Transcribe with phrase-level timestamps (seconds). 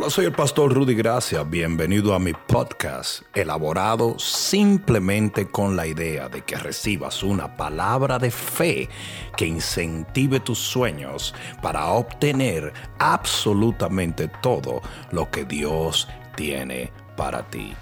[0.00, 1.42] Hola, soy el pastor Rudy Gracia.
[1.42, 8.30] Bienvenido a mi podcast, elaborado simplemente con la idea de que recibas una palabra de
[8.30, 8.88] fe
[9.36, 14.80] que incentive tus sueños para obtener absolutamente todo
[15.12, 17.74] lo que Dios tiene para ti.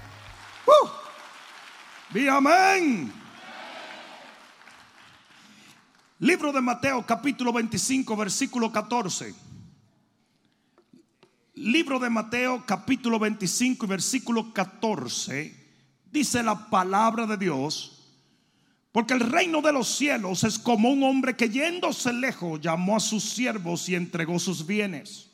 [2.13, 3.13] Di amén.
[6.19, 9.48] Libro de Mateo capítulo 25 versículo 14.
[11.59, 15.53] Libro de Mateo capítulo 25 y versículo 14.
[16.09, 18.15] Dice la palabra de Dios.
[18.93, 23.01] Porque el reino de los cielos es como un hombre que yéndose lejos llamó a
[23.01, 25.31] sus siervos y entregó sus bienes.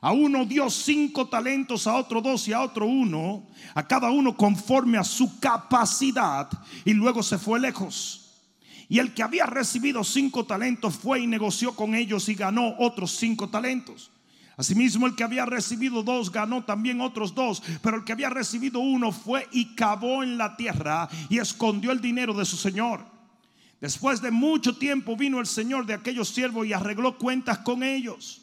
[0.00, 4.36] A uno dio cinco talentos, a otro dos y a otro uno, a cada uno
[4.36, 6.50] conforme a su capacidad,
[6.84, 8.42] y luego se fue lejos.
[8.88, 13.12] Y el que había recibido cinco talentos fue y negoció con ellos y ganó otros
[13.12, 14.10] cinco talentos.
[14.56, 18.78] Asimismo, el que había recibido dos ganó también otros dos, pero el que había recibido
[18.78, 23.04] uno fue y cavó en la tierra y escondió el dinero de su señor.
[23.80, 28.42] Después de mucho tiempo vino el señor de aquellos siervos y arregló cuentas con ellos.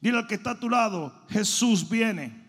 [0.00, 2.44] Dile al que está a tu lado, Jesús viene.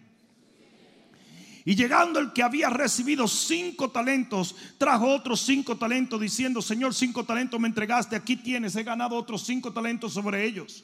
[1.63, 7.23] Y llegando el que había recibido cinco talentos, trajo otros cinco talentos diciendo, Señor, cinco
[7.23, 10.83] talentos me entregaste, aquí tienes, he ganado otros cinco talentos sobre ellos.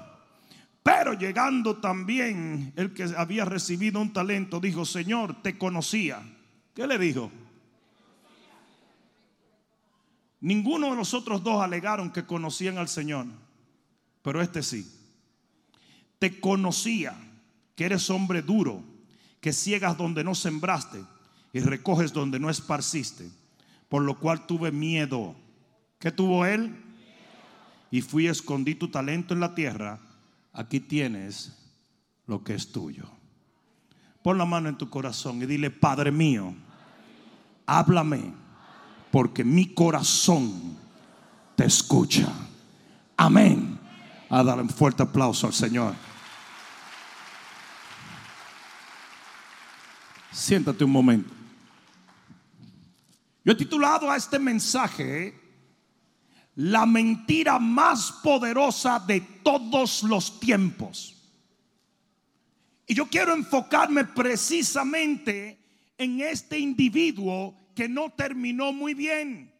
[0.83, 6.21] Pero llegando también el que había recibido un talento, dijo, Señor, te conocía.
[6.73, 7.31] ¿Qué le dijo?
[10.39, 13.27] Ninguno de los otros dos alegaron que conocían al Señor,
[14.23, 14.91] pero este sí.
[16.17, 17.15] Te conocía
[17.75, 18.83] que eres hombre duro,
[19.39, 21.03] que ciegas donde no sembraste
[21.53, 23.29] y recoges donde no esparciste,
[23.87, 25.35] por lo cual tuve miedo.
[25.99, 26.75] ¿Qué tuvo él?
[27.91, 29.99] Y fui escondí tu talento en la tierra,
[30.53, 31.53] aquí tienes
[32.27, 33.05] lo que es tuyo.
[34.23, 36.53] Pon la mano en tu corazón y dile, Padre mío,
[37.65, 38.33] háblame,
[39.11, 40.77] porque mi corazón
[41.55, 42.31] te escucha.
[43.17, 43.79] Amén.
[44.29, 45.93] A dar un fuerte aplauso al Señor.
[50.31, 51.33] Siéntate un momento.
[53.43, 55.40] Yo he titulado a este mensaje
[56.61, 61.17] La mentira más poderosa de todos los tiempos.
[62.85, 65.57] Y yo quiero enfocarme precisamente
[65.97, 69.51] en este individuo que no terminó muy bien.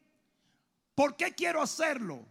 [0.93, 2.23] ¿Por qué quiero hacerlo?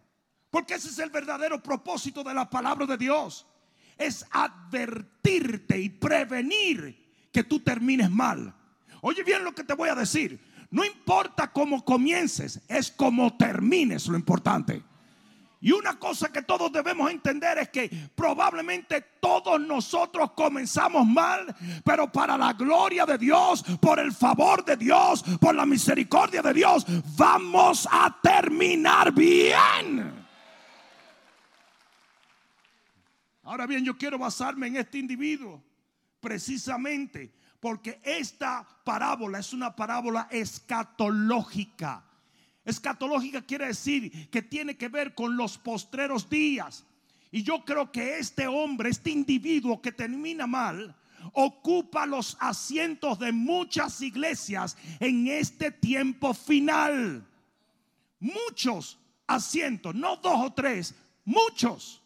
[0.49, 3.45] Porque ese es el verdadero propósito de la palabra de Dios.
[3.97, 8.55] Es advertirte y prevenir que tú termines mal.
[9.01, 10.39] Oye bien lo que te voy a decir.
[10.71, 14.81] No importa cómo comiences, es cómo termines lo importante.
[15.63, 22.11] Y una cosa que todos debemos entender es que probablemente todos nosotros comenzamos mal, pero
[22.11, 26.85] para la gloria de Dios, por el favor de Dios, por la misericordia de Dios,
[27.15, 30.25] vamos a terminar bien.
[33.43, 35.61] Ahora bien, yo quiero basarme en este individuo
[36.21, 42.03] precisamente porque esta parábola es una parábola escatológica.
[42.65, 46.83] Escatológica quiere decir que tiene que ver con los postreros días.
[47.31, 50.95] Y yo creo que este hombre, este individuo que termina mal,
[51.33, 57.27] ocupa los asientos de muchas iglesias en este tiempo final.
[58.19, 58.97] Muchos
[59.27, 60.95] asientos, no dos o tres,
[61.25, 62.01] muchos.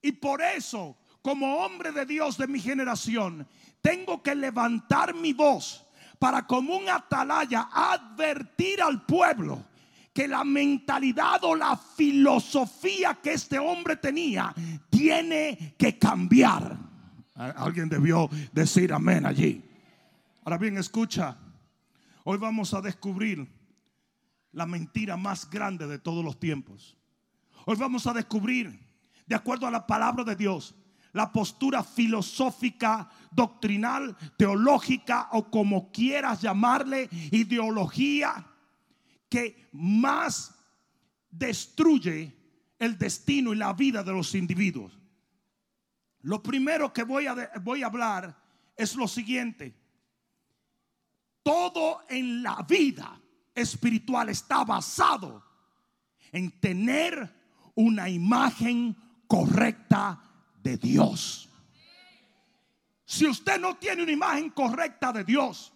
[0.00, 3.46] Y por eso, como hombre de Dios de mi generación,
[3.80, 5.86] tengo que levantar mi voz
[6.18, 9.64] para como un atalaya advertir al pueblo
[10.12, 14.54] que la mentalidad o la filosofía que este hombre tenía
[14.90, 16.76] tiene que cambiar.
[17.34, 19.64] Alguien debió decir amén allí.
[20.44, 21.36] Ahora bien, escucha,
[22.24, 23.48] hoy vamos a descubrir
[24.52, 26.96] la mentira más grande de todos los tiempos.
[27.64, 28.78] Hoy vamos a descubrir,
[29.26, 30.74] de acuerdo a la palabra de Dios,
[31.12, 38.46] la postura filosófica, doctrinal, teológica o como quieras llamarle, ideología
[39.28, 40.54] que más
[41.30, 42.36] destruye
[42.78, 44.98] el destino y la vida de los individuos.
[46.20, 48.36] Lo primero que voy a, voy a hablar
[48.76, 49.80] es lo siguiente.
[51.42, 53.20] todo en la vida
[53.52, 55.44] espiritual está basado
[56.30, 57.34] en tener
[57.74, 60.31] una imagen correcta
[60.62, 61.48] de Dios.
[63.04, 65.72] Si usted no tiene una imagen correcta de Dios,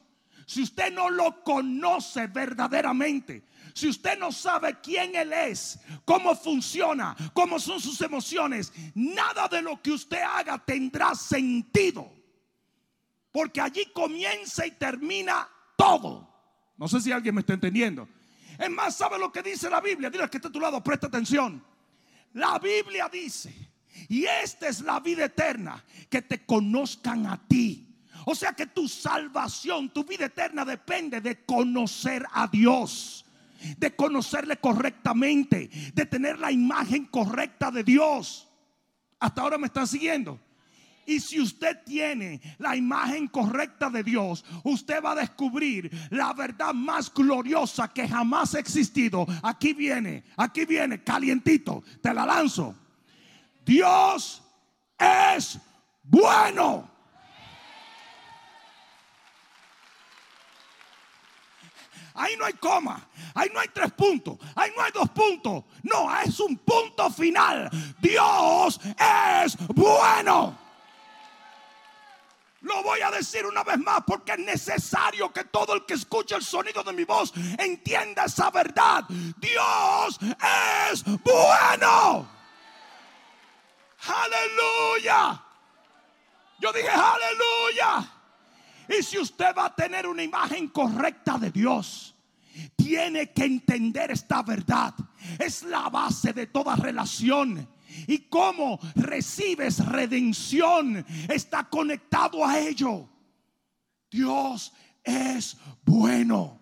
[0.47, 3.45] si usted no lo conoce verdaderamente,
[3.75, 9.61] si usted no sabe quién Él es, cómo funciona, cómo son sus emociones, nada de
[9.61, 12.11] lo que usted haga tendrá sentido.
[13.31, 15.47] Porque allí comienza y termina
[15.77, 16.27] todo.
[16.79, 18.09] No sé si alguien me está entendiendo.
[18.59, 20.09] Es más, ¿sabe lo que dice la Biblia?
[20.09, 21.63] Dile que está a tu lado, presta atención.
[22.33, 23.66] La Biblia dice,
[24.09, 27.83] y esta es la vida eterna, que te conozcan a ti.
[28.25, 33.27] O sea que tu salvación, tu vida eterna depende de conocer a Dios
[33.79, 38.49] de conocerle correctamente, de tener la imagen correcta de Dios.
[39.19, 40.39] Hasta ahora me están siguiendo.
[41.07, 46.75] Y si usted tiene la imagen correcta de Dios, usted va a descubrir la verdad
[46.75, 49.25] más gloriosa que jamás ha existido.
[49.43, 52.75] Aquí viene, aquí viene, calientito, te la lanzo.
[53.67, 54.43] Dios
[54.97, 55.59] es
[56.05, 56.89] bueno.
[62.15, 65.65] Ahí no hay coma, ahí no hay tres puntos, ahí no hay dos puntos.
[65.83, 67.69] No, es un punto final.
[67.99, 68.81] Dios
[69.45, 70.57] es bueno.
[72.61, 76.37] Lo voy a decir una vez más porque es necesario que todo el que escuche
[76.37, 79.05] el sonido de mi voz entienda esa verdad.
[79.09, 80.19] Dios
[80.93, 82.36] es bueno.
[84.09, 85.43] Aleluya.
[86.61, 88.13] Yo dije aleluya.
[88.89, 92.15] Y si usted va a tener una imagen correcta de Dios,
[92.77, 94.95] tiene que entender esta verdad.
[95.39, 97.69] Es la base de toda relación.
[98.07, 103.09] Y cómo recibes redención está conectado a ello.
[104.11, 106.61] Dios es bueno.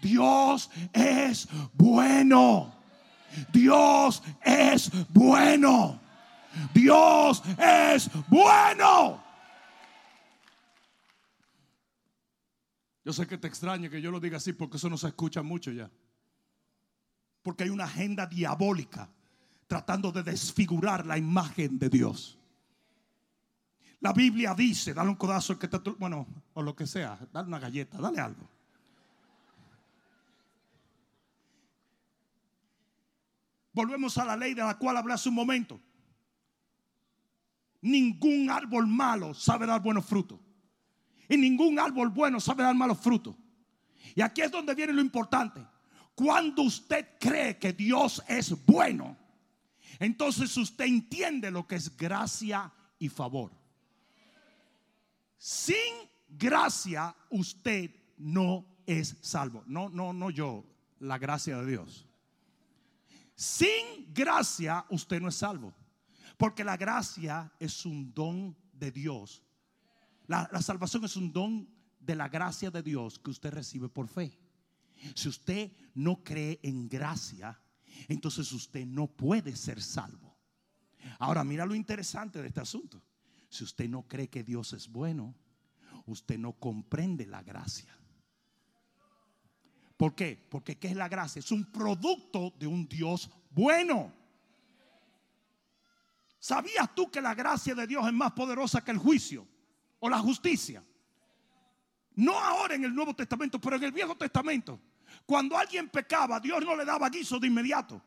[0.00, 2.77] Dios es bueno.
[3.52, 6.00] Dios es bueno.
[6.74, 9.22] Dios es bueno.
[13.04, 15.42] Yo sé que te extraña que yo lo diga así porque eso no se escucha
[15.42, 15.90] mucho ya.
[17.42, 19.08] Porque hay una agenda diabólica
[19.66, 22.38] tratando de desfigurar la imagen de Dios.
[24.00, 27.98] La Biblia dice, dale un codazo que bueno, o lo que sea, dale una galleta,
[27.98, 28.48] dale algo.
[33.78, 35.80] Volvemos a la ley de la cual hablé hace un momento.
[37.80, 40.40] Ningún árbol malo sabe dar buenos frutos.
[41.28, 43.36] Y ningún árbol bueno sabe dar malos frutos.
[44.16, 45.64] Y aquí es donde viene lo importante.
[46.16, 49.16] Cuando usted cree que Dios es bueno,
[50.00, 53.52] entonces usted entiende lo que es gracia y favor.
[55.36, 55.94] Sin
[56.28, 59.62] gracia usted no es salvo.
[59.68, 60.64] No, no, no yo,
[60.98, 62.07] la gracia de Dios.
[63.38, 65.72] Sin gracia usted no es salvo.
[66.36, 69.42] Porque la gracia es un don de Dios
[70.28, 71.68] la, salvación es un don
[71.98, 74.38] de la gracia de Dios que usted recibe por fe.
[75.14, 77.58] Si usted no cree en gracia,
[78.08, 80.36] entonces usted no puede ser salvo.
[81.18, 83.02] Ahora mira lo interesante de este asunto.
[83.48, 85.34] Si usted no cree que Dios es bueno,
[86.04, 87.98] usted no comprende la gracia.
[89.98, 90.42] ¿Por qué?
[90.48, 91.40] Porque ¿qué es la gracia?
[91.40, 94.10] Es un producto de un Dios bueno.
[96.38, 99.46] ¿Sabías tú que la gracia de Dios es más poderosa que el juicio?
[100.00, 100.82] o la justicia.
[102.14, 104.80] No ahora en el Nuevo Testamento, pero en el Viejo Testamento.
[105.24, 108.02] Cuando alguien pecaba, Dios no le daba guiso de inmediato.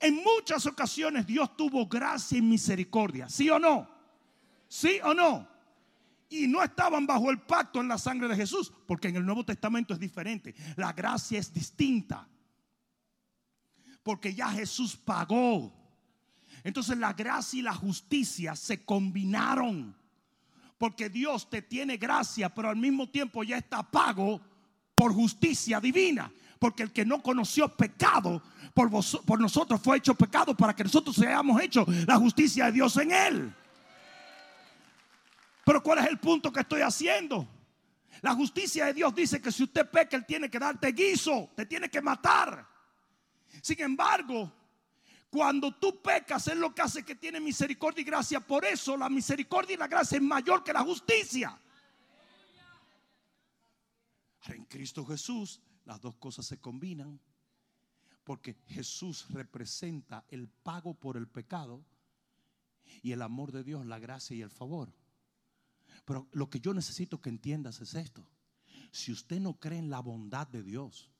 [0.00, 3.28] En muchas ocasiones Dios tuvo gracia y misericordia.
[3.28, 3.88] ¿Sí o no?
[4.68, 5.48] ¿Sí o no?
[6.28, 9.44] Y no estaban bajo el pacto en la sangre de Jesús, porque en el Nuevo
[9.44, 10.54] Testamento es diferente.
[10.76, 12.28] La gracia es distinta.
[14.02, 15.72] Porque ya Jesús pagó.
[16.64, 19.96] Entonces la gracia y la justicia se combinaron.
[20.76, 24.40] Porque Dios te tiene gracia, pero al mismo tiempo ya está pago
[24.94, 26.30] por justicia divina.
[26.58, 28.42] Porque el que no conoció pecado
[28.74, 28.90] por,
[29.24, 33.12] por nosotros fue hecho pecado para que nosotros hayamos hecho la justicia de Dios en
[33.12, 33.54] él.
[35.68, 37.46] Pero ¿cuál es el punto que estoy haciendo?
[38.22, 41.66] La justicia de Dios dice que si usted peca, Él tiene que darte guiso, te
[41.66, 42.66] tiene que matar.
[43.60, 44.50] Sin embargo,
[45.28, 48.40] cuando tú pecas es lo que hace que tiene misericordia y gracia.
[48.40, 51.60] Por eso la misericordia y la gracia es mayor que la justicia.
[54.46, 57.20] en Cristo Jesús las dos cosas se combinan.
[58.24, 61.84] Porque Jesús representa el pago por el pecado
[63.02, 64.94] y el amor de Dios, la gracia y el favor.
[66.08, 68.26] Pero lo que yo necesito que entiendas es esto.
[68.90, 71.10] Si usted no cree en la bondad de Dios,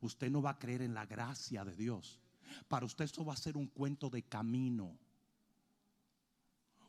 [0.00, 2.18] usted no va a creer en la gracia de Dios.
[2.66, 4.96] Para usted eso va a ser un cuento de camino.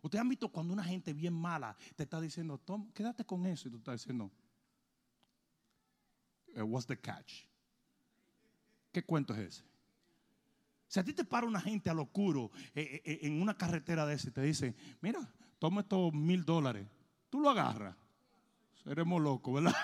[0.02, 3.68] Usted ha visto cuando una gente bien mala te está diciendo, Tom, quédate con eso.
[3.68, 4.32] Y tú estás diciendo,
[6.56, 7.34] eh, what's the catch?
[8.94, 9.64] ¿Qué cuento es ese?
[10.88, 14.06] Si a ti te para una gente a lo oscuro eh, eh, en una carretera
[14.06, 15.20] de ese y te dice, mira,
[15.60, 16.88] toma estos mil dólares,
[17.32, 17.96] tú lo agarras.
[18.84, 19.76] Seremos locos, ¿verdad?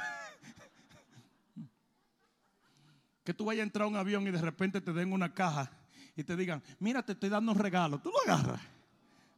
[3.24, 5.72] que tú vayas a entrar a un avión y de repente te den una caja
[6.16, 8.62] y te digan, mira, te estoy dando un regalo, tú lo agarras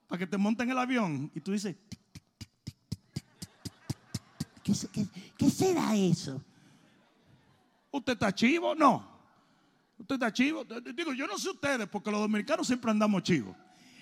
[0.07, 1.77] para que te monten el avión y tú dices,
[4.63, 6.43] ¿Qué, qué, qué será eso?
[7.91, 8.75] ¿usted está chivo?
[8.75, 9.19] No.
[9.97, 10.63] ¿Usted está chivo?
[10.63, 13.55] Digo, yo no sé ustedes, porque los dominicanos siempre andamos chivos.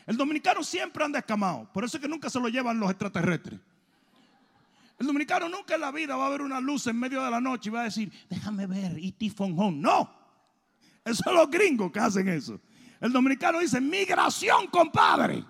[0.05, 1.71] El dominicano siempre anda escamado.
[1.73, 3.59] Por eso es que nunca se lo llevan los extraterrestres.
[4.98, 7.39] El dominicano nunca en la vida va a ver una luz en medio de la
[7.39, 10.16] noche y va a decir, déjame ver, y tifón No.
[11.06, 12.60] Esos son los gringos que hacen eso.
[13.00, 15.46] El dominicano dice, migración, compadre.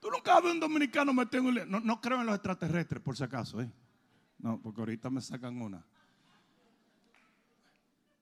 [0.00, 1.70] Tú nunca ves un dominicano metido en un...
[1.70, 3.70] No, no creo en los extraterrestres, por si acaso, ¿eh?
[4.38, 5.86] No, porque ahorita me sacan una.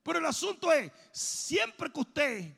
[0.03, 2.55] Pero el asunto es, siempre que usted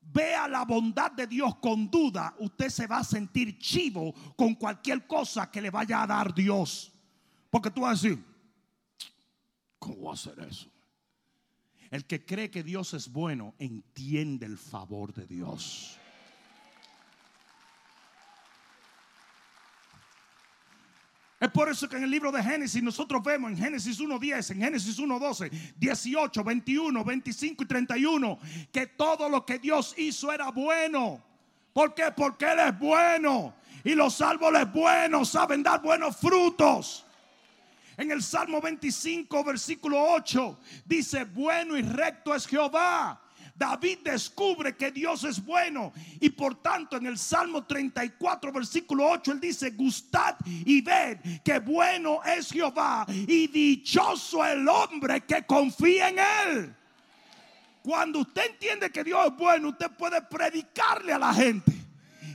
[0.00, 5.06] vea la bondad de Dios con duda, usted se va a sentir chivo con cualquier
[5.06, 6.92] cosa que le vaya a dar Dios.
[7.50, 8.24] Porque tú vas a decir,
[9.78, 10.68] ¿cómo voy a hacer eso?
[11.90, 15.99] El que cree que Dios es bueno entiende el favor de Dios.
[21.40, 24.60] Es por eso que en el libro de Génesis nosotros vemos en Génesis 1.10, en
[24.60, 28.38] Génesis 1.12, 18, 21, 25 y 31,
[28.70, 31.22] que todo lo que Dios hizo era bueno.
[31.72, 32.12] ¿Por qué?
[32.14, 33.54] Porque Él es bueno.
[33.82, 37.06] Y los árboles buenos saben dar buenos frutos.
[37.96, 43.18] En el Salmo 25, versículo 8, dice, bueno y recto es Jehová
[43.54, 49.32] David descubre que Dios es bueno y por tanto en el Salmo 34 versículo 8
[49.32, 56.08] él dice, gustad y ved que bueno es Jehová y dichoso el hombre que confía
[56.08, 56.76] en él.
[57.82, 61.79] Cuando usted entiende que Dios es bueno, usted puede predicarle a la gente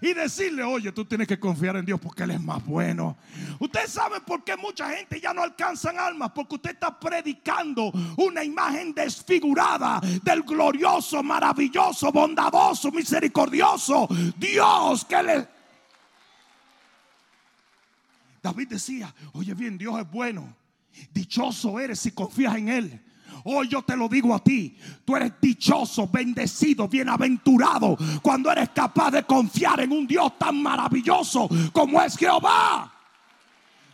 [0.06, 3.18] y decirle, oye, tú tienes que confiar en Dios porque Él es más bueno.
[3.60, 8.44] Usted sabe por qué mucha gente ya no alcanzan almas, porque usted está predicando una
[8.44, 14.08] imagen desfigurada del glorioso, maravilloso, bondadoso, misericordioso
[14.38, 15.48] Dios que le...
[18.44, 20.56] David decía, oye bien, Dios es bueno.
[21.12, 23.05] Dichoso eres si confías en Él.
[23.48, 24.76] Hoy yo te lo digo a ti.
[25.06, 31.48] Tú eres dichoso, bendecido, bienaventurado cuando eres capaz de confiar en un Dios tan maravilloso
[31.72, 32.92] como es Jehová.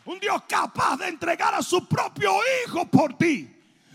[0.05, 2.31] Un Dios capaz de entregar a su propio
[2.65, 3.53] Hijo por ti.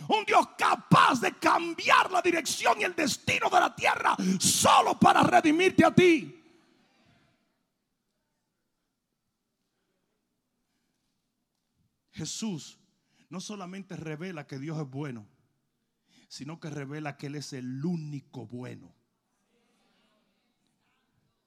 [0.08, 5.22] Un Dios capaz de cambiar la dirección y el destino de la tierra solo para
[5.22, 6.38] redimirte a ti.
[12.12, 12.78] Jesús
[13.30, 15.26] no solamente revela que Dios es bueno,
[16.28, 18.92] sino que revela que Él es el único bueno.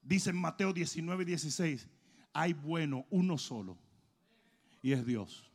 [0.01, 1.87] Dice en Mateo 19, 16,
[2.33, 3.77] hay bueno uno solo,
[4.81, 5.45] y es Dios.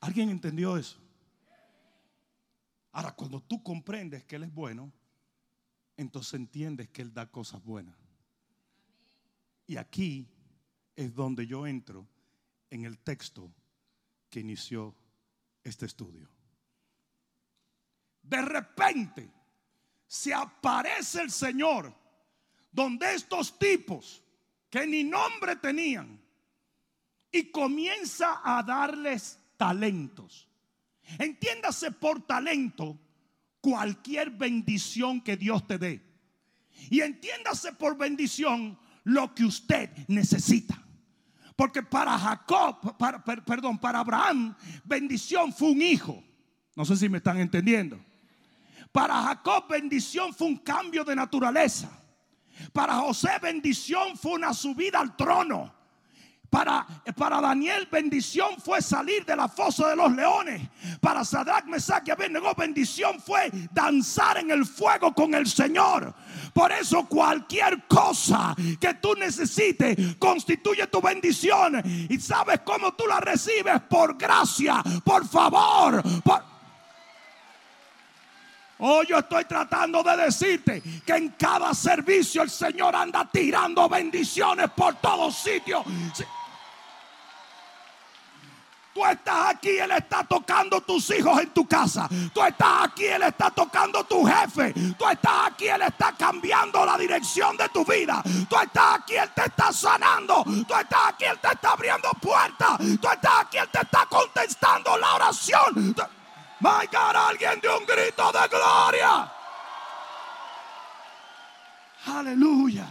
[0.00, 0.98] ¿Alguien entendió eso?
[2.90, 4.92] Ahora, cuando tú comprendes que Él es bueno,
[5.96, 7.96] entonces entiendes que Él da cosas buenas.
[9.66, 10.28] Y aquí
[10.96, 12.06] es donde yo entro
[12.70, 13.52] en el texto
[14.30, 14.94] que inició
[15.62, 16.28] este estudio.
[18.22, 19.30] De repente
[20.06, 21.94] se aparece el Señor
[22.70, 24.22] donde estos tipos
[24.70, 26.20] que ni nombre tenían
[27.30, 30.48] y comienza a darles talentos.
[31.18, 32.98] Entiéndase por talento
[33.60, 36.02] cualquier bendición que Dios te dé.
[36.90, 40.78] Y entiéndase por bendición lo que usted necesita.
[41.56, 44.54] Porque para Jacob, para, perdón, para Abraham,
[44.84, 46.22] bendición fue un hijo.
[46.74, 48.00] No sé si me están entendiendo.
[48.90, 51.90] Para Jacob, bendición fue un cambio de naturaleza.
[52.72, 55.74] Para José, bendición fue una subida al trono.
[56.52, 60.60] Para, para, Daniel bendición fue salir de la fosa de los leones.
[61.00, 66.12] Para Sadrach, Mesach y Abednego bendición fue danzar en el fuego con el Señor.
[66.52, 71.82] Por eso cualquier cosa que tú necesites constituye tu bendición.
[72.10, 76.02] Y sabes cómo tú la recibes por gracia, por favor.
[78.84, 84.68] Oh, yo estoy tratando de decirte que en cada servicio el Señor anda tirando bendiciones
[84.72, 85.82] por todos sitios.
[88.94, 92.08] Tú estás aquí, Él está tocando tus hijos en tu casa.
[92.34, 94.74] Tú estás aquí, Él está tocando tu jefe.
[94.98, 98.22] Tú estás aquí, Él está cambiando la dirección de tu vida.
[98.48, 100.44] Tú estás aquí, Él te está sanando.
[100.44, 102.78] Tú estás aquí, Él te está abriendo puertas.
[103.00, 105.94] Tú estás aquí, Él te está contestando la oración.
[106.60, 109.32] My God, alguien de un grito de gloria.
[112.06, 112.86] Aleluya.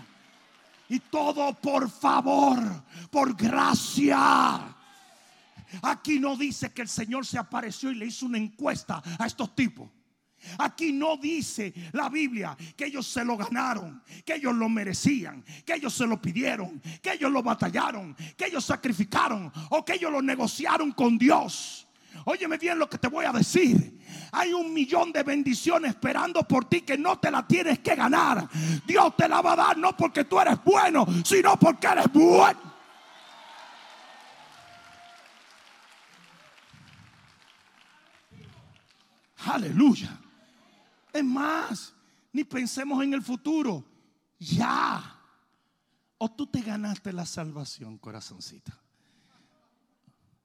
[0.89, 2.59] Y todo por favor,
[3.09, 4.70] por gracia.
[5.81, 9.55] Aquí no dice que el Señor se apareció y le hizo una encuesta a estos
[9.55, 9.89] tipos.
[10.57, 15.75] Aquí no dice la Biblia que ellos se lo ganaron, que ellos lo merecían, que
[15.75, 20.21] ellos se lo pidieron, que ellos lo batallaron, que ellos sacrificaron o que ellos lo
[20.21, 21.87] negociaron con Dios.
[22.25, 23.99] Óyeme bien lo que te voy a decir.
[24.33, 28.47] Hay un millón de bendiciones esperando por ti que no te la tienes que ganar.
[28.85, 32.70] Dios te la va a dar no porque tú eres bueno, sino porque eres bueno.
[39.45, 40.19] Aleluya.
[41.11, 41.93] Es más,
[42.31, 43.83] ni pensemos en el futuro.
[44.39, 45.17] Ya.
[46.17, 48.77] O tú te ganaste la salvación, corazoncita.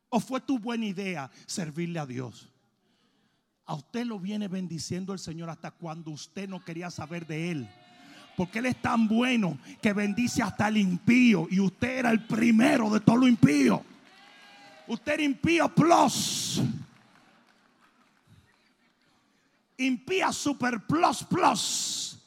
[0.08, 2.48] O fue tu buena idea servirle a Dios.
[3.66, 7.68] A usted lo viene bendiciendo el Señor hasta cuando usted no quería saber de Él.
[8.36, 11.46] Porque Él es tan bueno que bendice hasta el impío.
[11.50, 13.84] Y usted era el primero de todo lo impío.
[14.86, 16.62] Usted era impío plus
[19.78, 22.18] impía super plus plus.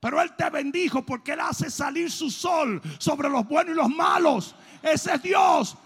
[0.00, 3.88] Pero Él te bendijo porque Él hace salir su sol sobre los buenos y los
[3.88, 4.54] malos.
[4.82, 5.76] Ese es Dios.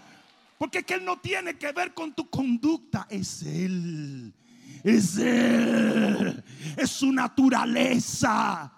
[0.57, 3.07] Porque es que Él no tiene que ver con tu conducta.
[3.09, 4.33] Es Él.
[4.83, 6.43] Es Él.
[6.77, 8.71] Es su naturaleza.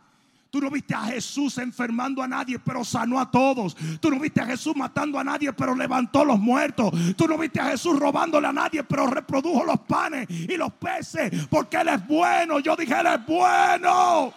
[0.56, 3.76] Tú no viste a Jesús enfermando a nadie, pero sanó a todos.
[4.00, 6.94] Tú no viste a Jesús matando a nadie, pero levantó los muertos.
[7.18, 11.46] Tú no viste a Jesús robándole a nadie, pero reprodujo los panes y los peces,
[11.50, 12.60] porque Él es bueno.
[12.60, 14.34] Yo dije, Él es bueno.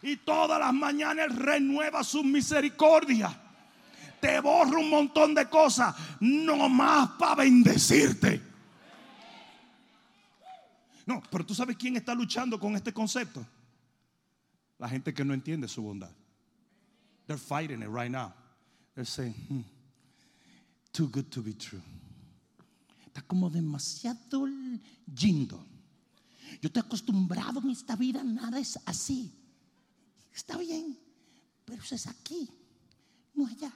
[0.00, 3.28] Y todas las mañanas renueva su misericordia.
[4.22, 8.51] Te borra un montón de cosas, no más para bendecirte.
[11.12, 13.46] No, pero tú sabes quién está luchando con este concepto.
[14.78, 16.10] La gente que no entiende su bondad.
[17.26, 18.32] They're fighting it right now.
[18.94, 19.60] They're saying, hmm,
[20.90, 21.82] too good to be true.
[23.06, 24.46] Está como demasiado
[25.20, 25.62] lindo.
[26.62, 29.30] Yo estoy acostumbrado en esta vida, nada es así.
[30.34, 30.98] Está bien,
[31.66, 32.48] pero es aquí,
[33.34, 33.70] no allá.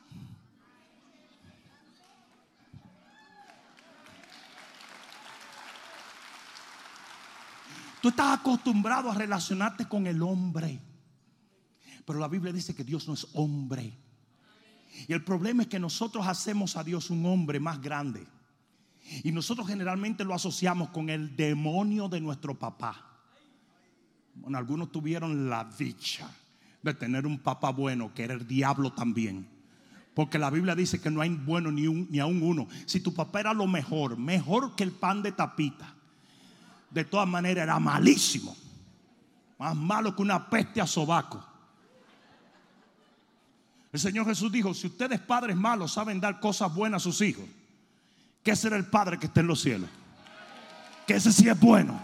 [8.07, 10.81] Tú estás acostumbrado a relacionarte con el hombre.
[12.05, 13.99] Pero la Biblia dice que Dios no es hombre.
[15.09, 18.25] Y el problema es que nosotros hacemos a Dios un hombre más grande.
[19.25, 22.95] Y nosotros generalmente lo asociamos con el demonio de nuestro papá.
[24.37, 26.31] Bueno, algunos tuvieron la dicha
[26.83, 29.49] de tener un papá bueno, que era el diablo también.
[30.14, 32.69] Porque la Biblia dice que no hay bueno ni, un, ni aún uno.
[32.85, 35.95] Si tu papá era lo mejor, mejor que el pan de tapita,
[36.90, 38.57] de todas maneras era malísimo.
[39.59, 41.42] Más malo que una peste a sobaco.
[43.92, 47.44] El Señor Jesús dijo, si ustedes padres malos saben dar cosas buenas a sus hijos,
[48.42, 49.88] ¿qué será el Padre que está en los cielos?
[51.07, 51.99] Que ese sí es bueno.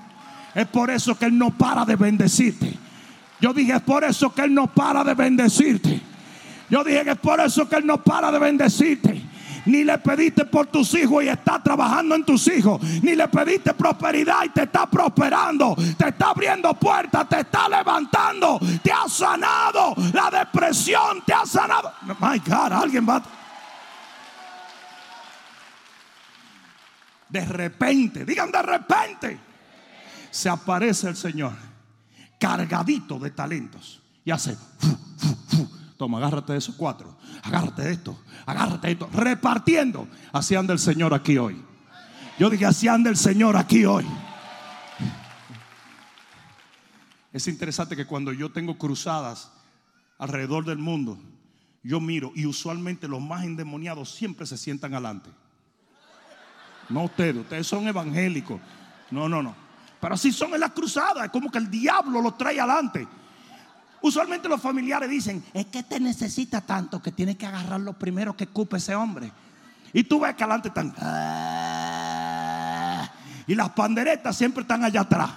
[0.55, 2.79] Es por eso que Él no para de bendecirte.
[3.41, 6.01] Yo dije, es por eso que Él no para de bendecirte.
[6.71, 9.32] Yo dije que es por eso que Él no para de bendecirte
[9.67, 13.75] ni le pediste por tus hijos y está trabajando en tus hijos, ni le pediste
[13.75, 19.95] prosperidad y te está prosperando, te está abriendo puertas, te está levantando, te ha sanado
[20.13, 21.93] la depresión, te ha sanado.
[22.21, 23.23] My God, alguien va.
[27.29, 29.41] De repente, digan de repente,
[30.31, 31.53] se aparece el Señor
[32.39, 34.57] cargadito de talentos y hace.
[36.03, 37.17] Toma, agárrate de esos cuatro.
[37.45, 38.21] Agárrate de esto.
[38.45, 39.09] Agárrate de esto.
[39.13, 40.09] Repartiendo.
[40.33, 41.63] Así anda el Señor aquí hoy.
[42.41, 44.05] Yo dije, así anda el Señor aquí hoy.
[47.33, 49.53] Es interesante que cuando yo tengo cruzadas
[50.19, 51.21] alrededor del mundo,
[51.85, 55.31] yo miro y usualmente los más endemoniados siempre se sientan adelante.
[56.89, 58.61] No ustedes, ustedes son evangélicos.
[59.13, 59.55] No, no, no.
[60.01, 63.07] Pero así son en las cruzadas, es como que el diablo los trae adelante.
[64.03, 68.37] Usualmente los familiares dicen, es que te necesita tanto que tiene que agarrar lo primero
[68.37, 69.33] que cupe ese hombre.
[69.93, 70.93] Y tú ves que adelante están.
[70.99, 72.29] Ah",
[73.47, 75.31] Y las panderetas siempre están allá atrás.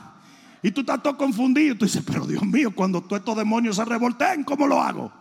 [0.63, 1.77] Y tú estás todo confundido.
[1.77, 5.11] Tú dices, pero Dios mío, cuando todos estos demonios se revolteen, ¿cómo lo hago?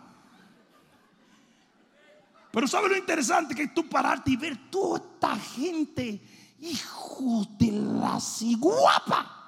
[2.50, 3.54] Pero ¿sabes lo interesante?
[3.54, 6.22] Que tú pararte y ver toda esta gente,
[6.60, 9.43] hijo de la ciguapa.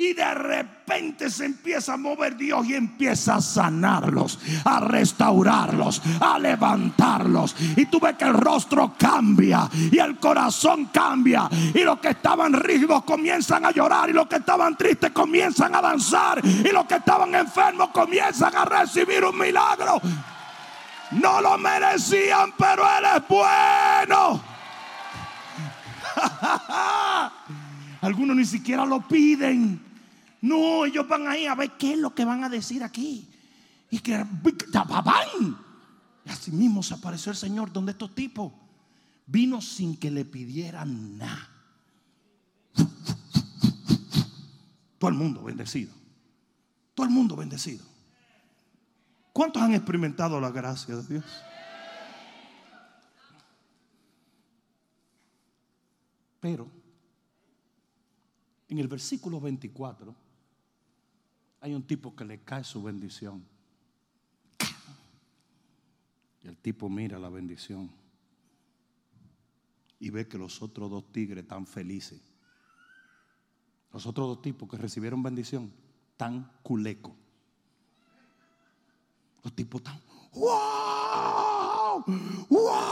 [0.00, 6.38] Y de repente se empieza a mover Dios y empieza a sanarlos, a restaurarlos, a
[6.38, 7.56] levantarlos.
[7.76, 11.50] Y tú ves que el rostro cambia y el corazón cambia.
[11.74, 14.08] Y los que estaban rígidos comienzan a llorar.
[14.08, 16.42] Y los que estaban tristes comienzan a danzar.
[16.44, 20.00] Y los que estaban enfermos comienzan a recibir un milagro.
[21.10, 24.40] No lo merecían, pero Él es bueno.
[28.00, 29.87] Algunos ni siquiera lo piden.
[30.40, 33.28] No, ellos van ahí a ver qué es lo que van a decir aquí.
[33.90, 34.24] Y que
[36.24, 38.52] Y así mismo se apareció el Señor donde estos tipos
[39.26, 41.48] vino sin que le pidieran nada.
[44.98, 45.92] Todo el mundo bendecido.
[46.94, 47.84] Todo el mundo bendecido.
[49.32, 51.24] ¿Cuántos han experimentado la gracia de Dios?
[56.40, 56.68] Pero
[58.68, 60.27] en el versículo 24
[61.60, 63.44] hay un tipo que le cae su bendición.
[66.42, 67.90] Y el tipo mira la bendición
[70.00, 72.20] y ve que los otros dos tigres están felices.
[73.92, 75.72] Los otros dos tipos que recibieron bendición
[76.16, 77.16] tan culeco.
[79.42, 80.00] Los tipos están,
[80.34, 82.04] ¡wow!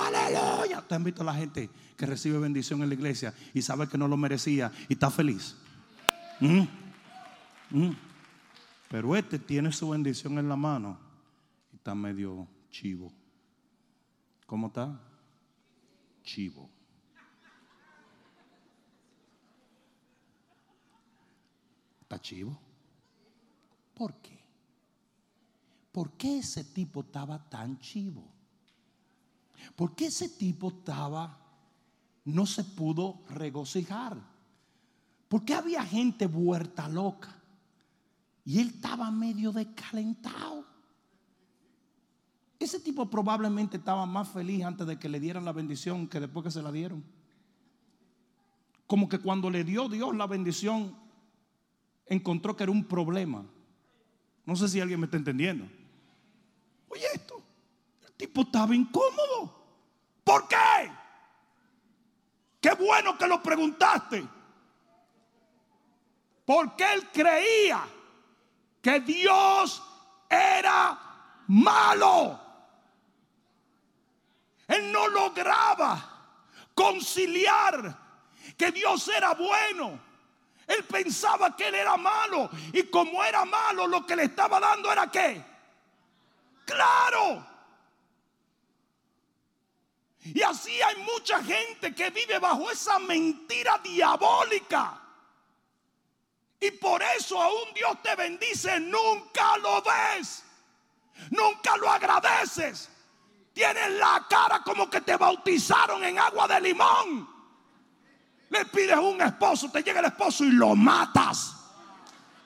[0.06, 0.82] ¡Aleluya!
[0.86, 4.08] ¿Te han visto la gente que recibe bendición en la iglesia y sabe que no
[4.08, 5.56] lo merecía y está feliz?
[6.40, 6.62] ¿Mm?
[7.70, 7.96] ¿Mm?
[8.96, 10.98] Pero este tiene su bendición en la mano
[11.70, 13.12] y está medio chivo.
[14.46, 14.98] ¿Cómo está?
[16.22, 16.70] Chivo.
[22.00, 22.58] ¿Está chivo?
[23.92, 24.40] ¿Por qué?
[25.92, 28.24] ¿Por qué ese tipo estaba tan chivo?
[29.76, 31.38] ¿Por qué ese tipo estaba,
[32.24, 34.16] no se pudo regocijar?
[35.28, 37.42] ¿Por qué había gente vuelta loca?
[38.46, 40.64] Y él estaba medio descalentado.
[42.60, 46.44] Ese tipo probablemente estaba más feliz antes de que le dieran la bendición que después
[46.44, 47.04] que se la dieron.
[48.86, 50.96] Como que cuando le dio Dios la bendición,
[52.06, 53.44] encontró que era un problema.
[54.44, 55.66] No sé si alguien me está entendiendo.
[56.88, 57.42] Oye esto,
[58.06, 59.54] el tipo estaba incómodo.
[60.22, 60.56] ¿Por qué?
[62.60, 64.24] Qué bueno que lo preguntaste.
[66.44, 67.84] Porque él creía
[68.86, 69.82] que Dios
[70.30, 70.96] era
[71.48, 72.40] malo.
[74.68, 75.98] Él no lograba
[76.72, 77.98] conciliar
[78.56, 79.98] que Dios era bueno.
[80.68, 82.48] Él pensaba que él era malo.
[82.72, 85.44] Y como era malo, lo que le estaba dando era qué?
[86.64, 87.44] Claro.
[90.22, 95.05] Y así hay mucha gente que vive bajo esa mentira diabólica.
[96.60, 100.44] Y por eso aún Dios te bendice, nunca lo ves,
[101.30, 102.88] nunca lo agradeces.
[103.52, 107.28] Tienes la cara como que te bautizaron en agua de limón.
[108.50, 111.54] Le pides un esposo, te llega el esposo y lo matas.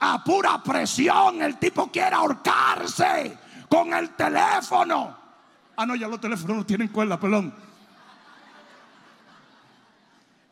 [0.00, 5.16] A pura presión, el tipo quiere ahorcarse con el teléfono.
[5.76, 7.54] Ah, no, ya los teléfonos no tienen cuerda, perdón.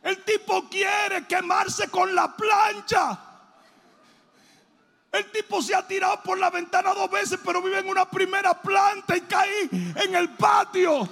[0.02, 3.27] El tipo quiere quemarse con la plancha.
[5.18, 8.54] El tipo se ha tirado por la ventana dos veces, pero vive en una primera
[8.54, 11.08] planta y caí en el patio.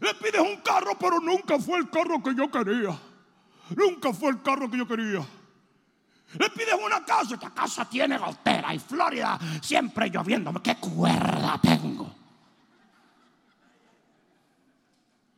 [0.00, 2.98] Le pides un carro, pero nunca fue el carro que yo quería.
[3.76, 5.24] Nunca fue el carro que yo quería.
[6.38, 10.52] Le pides una casa, esta casa tiene gotera y Florida siempre lloviendo.
[10.60, 12.12] ¿Qué cuerda tengo?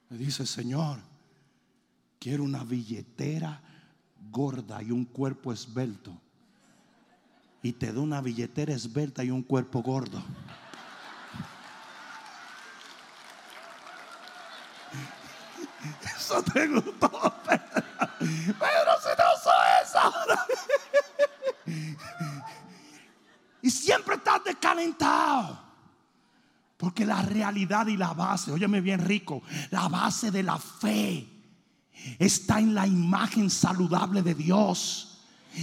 [0.09, 1.01] Le dice, Señor,
[2.19, 3.61] quiero una billetera
[4.31, 6.13] gorda y un cuerpo esbelto.
[7.63, 10.23] Y te da una billetera esbelta y un cuerpo gordo.
[16.17, 17.11] Eso te gustó,
[17.47, 17.85] Pedro.
[19.01, 19.25] si no
[19.83, 20.13] eso.
[23.63, 25.67] y siempre estás descalentado.
[26.77, 31.38] Porque la realidad y la base, óyeme bien rico, la base de la fe
[32.19, 35.09] está en la imagen saludable de Dios.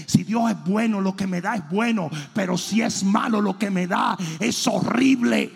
[0.08, 3.58] Si Dios es bueno, lo que me da es bueno, pero si es malo, lo
[3.58, 5.52] que me da es horrible.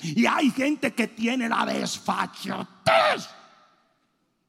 [0.00, 3.28] Y hay gente que tiene la desfachatez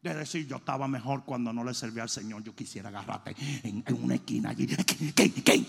[0.02, 2.44] De decir, yo estaba mejor cuando no le servía al Señor.
[2.44, 4.68] Yo quisiera agarrarte en, una esquina allí.
[4.68, 5.66] ¿Qué, qué?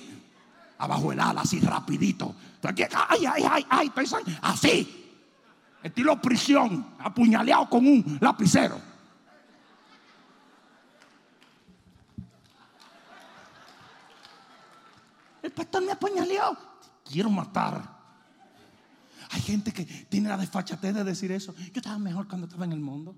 [0.78, 2.34] Abajo el ala, así rapidito.
[2.62, 3.92] Ay, ay, ay, ay,
[4.42, 5.00] así.
[5.82, 8.93] Estilo prisión, apuñaleado con un lapicero.
[15.44, 16.56] El pastor me apuñaleó.
[17.04, 17.86] Quiero matar.
[19.30, 21.54] Hay gente que tiene la desfachatez de decir eso.
[21.54, 23.14] Yo estaba mejor cuando estaba en el mundo.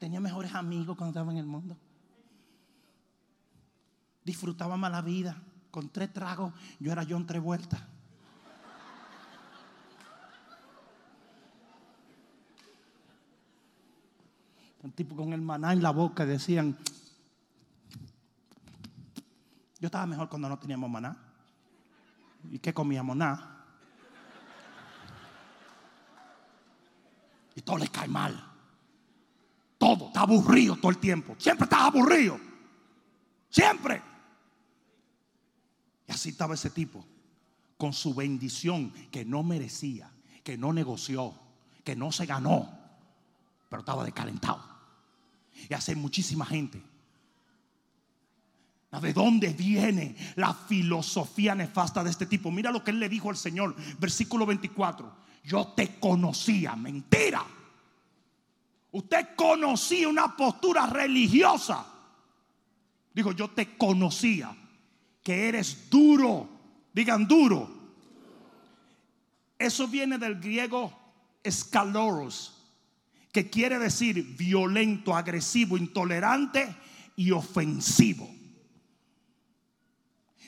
[0.00, 1.76] Tenía mejores amigos cuando estaba en el mundo.
[4.24, 5.40] Disfrutaba más la vida.
[5.70, 7.80] Con tres tragos, yo era John tres vueltas.
[14.82, 16.76] Un tipo con el maná en la boca decían,
[19.80, 21.16] yo estaba mejor cuando no teníamos maná.
[22.50, 23.16] ¿Y qué comíamos?
[23.16, 23.64] Nada.
[27.54, 28.46] Y todo les cae mal.
[29.78, 31.34] Todo, está aburrido todo el tiempo.
[31.38, 32.38] Siempre estás aburrido.
[33.48, 34.02] Siempre.
[36.06, 37.04] Y así estaba ese tipo.
[37.78, 40.12] Con su bendición que no merecía,
[40.44, 41.34] que no negoció,
[41.82, 42.70] que no se ganó.
[43.70, 44.62] Pero estaba descalentado.
[45.54, 46.82] Y hay muchísima gente.
[48.98, 52.50] ¿De dónde viene la filosofía nefasta de este tipo?
[52.50, 55.12] Mira lo que él le dijo al Señor, versículo 24.
[55.44, 57.44] Yo te conocía, mentira.
[58.90, 61.86] Usted conocía una postura religiosa.
[63.14, 64.54] Digo, yo te conocía
[65.22, 66.48] que eres duro.
[66.92, 67.70] Digan duro.
[69.56, 70.92] Eso viene del griego
[71.44, 72.56] escaloros,
[73.30, 76.74] que quiere decir violento, agresivo, intolerante
[77.14, 78.39] y ofensivo.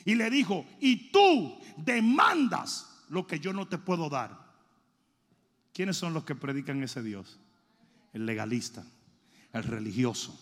[0.05, 4.43] Y le dijo, y tú demandas lo que yo no te puedo dar.
[5.73, 7.39] ¿Quiénes son los que predican ese Dios?
[8.11, 8.85] El legalista,
[9.53, 10.39] el religioso.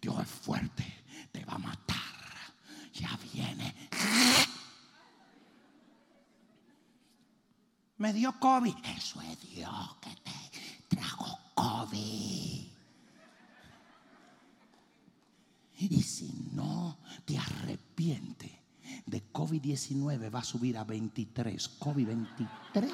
[0.00, 0.84] Dios es fuerte,
[1.32, 1.96] te va a matar.
[2.92, 3.74] Ya viene.
[7.98, 8.74] Me dio COVID.
[8.96, 12.66] Eso es Dios que te trajo COVID.
[15.78, 18.55] Y si no te arrepientes
[19.06, 21.78] de COVID-19, va a subir a 23.
[21.78, 22.90] COVID-23.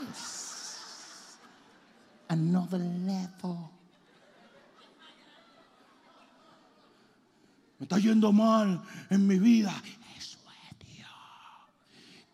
[2.29, 3.57] Another level.
[7.79, 9.75] Me está yendo mal en mi vida.
[10.17, 10.39] Eso
[10.71, 11.09] es Dios.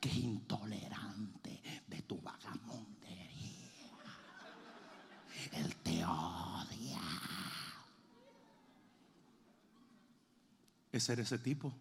[0.01, 3.71] Que es intolerante de tu vagamundería.
[5.53, 7.01] Él te odia.
[10.93, 11.73] Ese era ese tipo.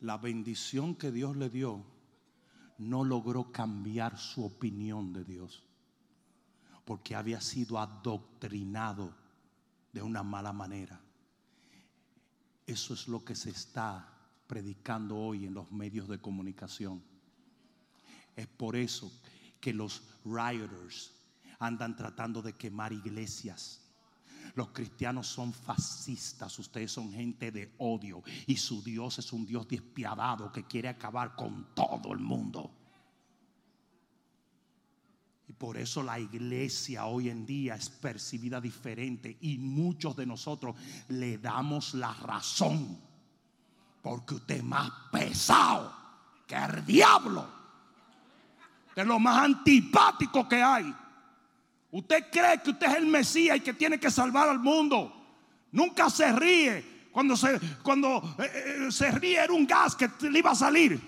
[0.00, 1.84] La bendición que Dios le dio
[2.78, 5.62] no logró cambiar su opinión de Dios.
[6.84, 9.14] Porque había sido adoctrinado
[9.92, 11.00] de una mala manera.
[12.66, 14.08] Eso es lo que se está
[14.46, 17.02] predicando hoy en los medios de comunicación.
[18.36, 19.10] Es por eso
[19.60, 21.12] que los rioters
[21.58, 23.87] andan tratando de quemar iglesias.
[24.54, 29.68] Los cristianos son fascistas, ustedes son gente de odio y su Dios es un Dios
[29.68, 32.70] despiadado que quiere acabar con todo el mundo.
[35.48, 40.76] Y por eso la iglesia hoy en día es percibida diferente y muchos de nosotros
[41.08, 42.98] le damos la razón.
[44.02, 45.92] Porque usted es más pesado
[46.46, 47.48] que el diablo.
[48.88, 50.94] Usted es lo más antipático que hay.
[51.90, 55.12] Usted cree que usted es el Mesías y que tiene que salvar al mundo.
[55.72, 56.98] Nunca se ríe.
[57.10, 61.00] Cuando se, cuando, eh, eh, se ríe era un gas que le iba a salir.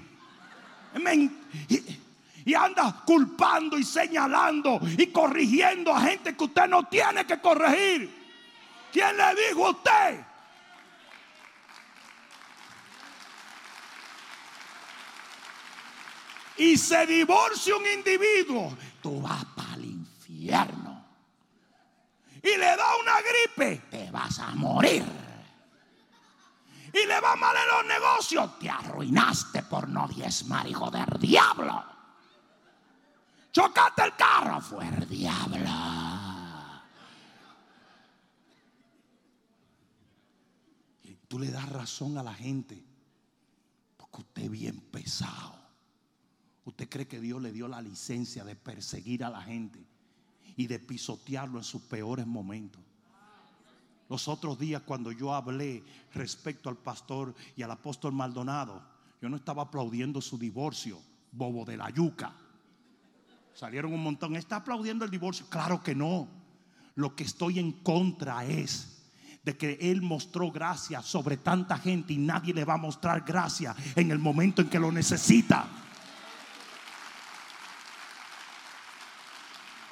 [2.45, 8.13] Y, anda culpando y señalando y corrigiendo a gente que usted no tiene que corregir.
[8.93, 10.25] ¿Quién le dijo a usted?
[16.57, 19.45] Y se divorcia un individuo, tú vas
[20.41, 21.05] infierno.
[22.43, 25.05] Y le da una gripe, te vas a morir.
[26.93, 31.85] Y le va mal en los negocios, te arruinaste por no diezmar, hijo del diablo.
[33.53, 35.71] Chocaste el carro, fue el diablo.
[41.29, 42.83] Tú le das razón a la gente,
[43.97, 45.55] porque usted es bien pesado.
[46.65, 49.90] ¿Usted cree que Dios le dio la licencia de perseguir a la gente
[50.61, 52.83] y de pisotearlo en sus peores momentos?
[54.11, 58.83] Los otros días cuando yo hablé respecto al pastor y al apóstol Maldonado,
[59.23, 61.01] yo no estaba aplaudiendo su divorcio,
[61.33, 62.35] bobo de la yuca.
[63.55, 65.47] Salieron un montón, ¿está aplaudiendo el divorcio?
[65.49, 66.29] Claro que no.
[66.95, 69.03] Lo que estoy en contra es
[69.43, 73.75] de que Él mostró gracia sobre tanta gente y nadie le va a mostrar gracia
[73.97, 75.67] en el momento en que lo necesita.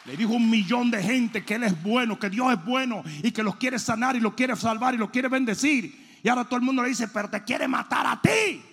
[0.09, 3.31] Le dijo un millón de gente que Él es bueno, que Dios es bueno y
[3.31, 6.19] que los quiere sanar y los quiere salvar y los quiere bendecir.
[6.23, 8.65] Y ahora todo el mundo le dice, pero te quiere matar a ti.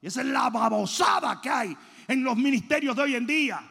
[0.00, 1.76] Y esa es la babosada que hay
[2.08, 3.62] en los ministerios de hoy en día.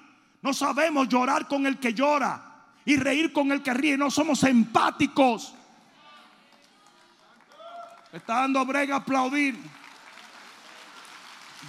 [0.43, 3.97] No sabemos llorar con el que llora y reír con el que ríe.
[3.97, 5.55] No somos empáticos.
[8.13, 9.57] Está dando brega aplaudir.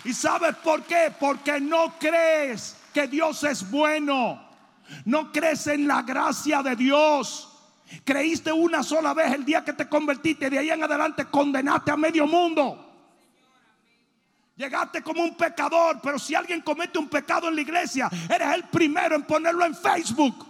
[0.05, 1.11] ¿Y sabes por qué?
[1.19, 4.41] Porque no crees que Dios es bueno.
[5.05, 7.49] No crees en la gracia de Dios.
[8.05, 10.51] Creíste una sola vez el día que te convertiste.
[10.51, 12.89] De ahí en adelante condenaste a medio mundo.
[14.57, 18.65] Llegaste como un pecador, pero si alguien comete un pecado en la iglesia, eres el
[18.65, 20.47] primero en ponerlo en Facebook.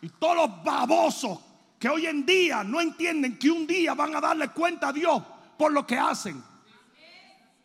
[0.00, 1.47] Y todos los babosos
[1.78, 5.22] que hoy en día no entienden que un día van a darle cuenta a Dios
[5.56, 6.42] por lo que hacen.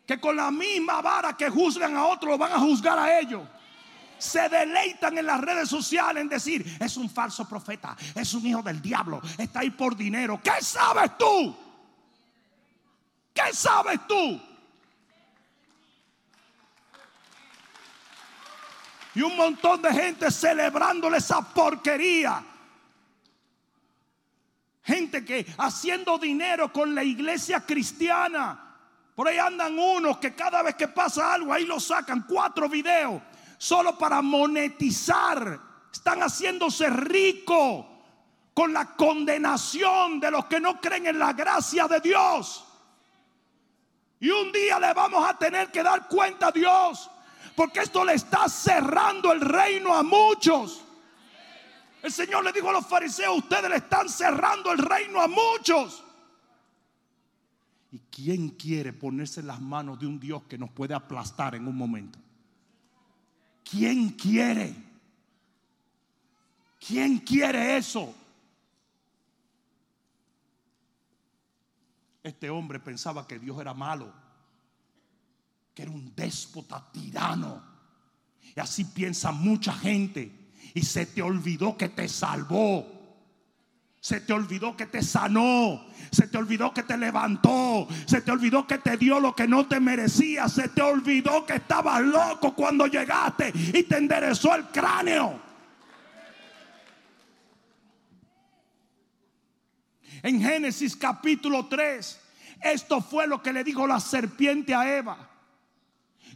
[0.05, 3.41] Que con la misma vara que juzgan a otros, van a juzgar a ellos.
[4.19, 8.61] Se deleitan en las redes sociales en decir, es un falso profeta, es un hijo
[8.61, 10.39] del diablo, está ahí por dinero.
[10.43, 11.55] ¿Qué sabes tú?
[13.33, 14.39] ¿Qué sabes tú?
[19.15, 22.43] Y un montón de gente celebrándole esa porquería.
[24.83, 28.59] Gente que haciendo dinero con la iglesia cristiana.
[29.15, 33.21] Por ahí andan unos que cada vez que pasa algo, ahí lo sacan cuatro videos.
[33.57, 35.59] Solo para monetizar.
[35.91, 37.87] Están haciéndose rico
[38.53, 42.65] con la condenación de los que no creen en la gracia de Dios.
[44.19, 47.09] Y un día le vamos a tener que dar cuenta a Dios.
[47.55, 50.82] Porque esto le está cerrando el reino a muchos.
[52.03, 56.03] El Señor le dijo a los fariseos, ustedes le están cerrando el reino a muchos.
[57.93, 61.65] ¿Y quién quiere ponerse en las manos de un Dios que nos puede aplastar en
[61.65, 62.19] un momento?
[63.63, 64.75] ¿Quién quiere?
[66.85, 68.13] ¿Quién quiere eso?
[72.21, 74.13] Este hombre pensaba que Dios era malo,
[75.73, 77.63] que era un déspota tirano.
[78.53, 80.42] Y así piensa mucha gente
[80.73, 82.93] y se te olvidó que te salvó.
[83.99, 85.85] Se te olvidó que te sanó.
[86.11, 87.87] Se te olvidó que te levantó.
[88.05, 90.49] Se te olvidó que te dio lo que no te merecía.
[90.49, 95.39] Se te olvidó que estabas loco cuando llegaste y te enderezó el cráneo.
[100.21, 102.19] En Génesis capítulo 3,
[102.61, 105.29] esto fue lo que le dijo la serpiente a Eva.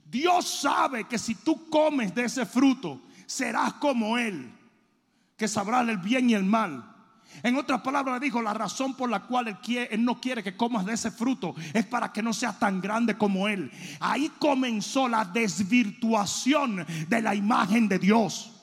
[0.06, 4.52] Dios sabe que si tú comes de ese fruto, serás como Él,
[5.38, 6.96] que sabrá el bien y el mal.
[7.44, 10.94] En otras palabras dijo, la razón por la cual él, no quiere que comas de
[10.94, 13.72] ese fruto es para que no seas tan grande como Él.
[14.00, 18.54] Ahí comenzó la desvirtuación de la imagen de Dios.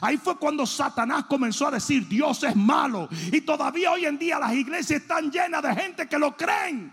[0.00, 3.08] Ahí fue cuando Satanás comenzó a decir, Dios es malo.
[3.30, 6.92] Y todavía hoy en día las iglesias están llenas de gente que lo creen.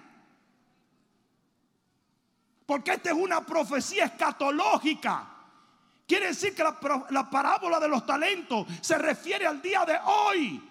[2.65, 5.30] Porque esta es una profecía escatológica.
[6.11, 10.61] Quiere decir que la, parábola de los talentos se refiere al día de hoy.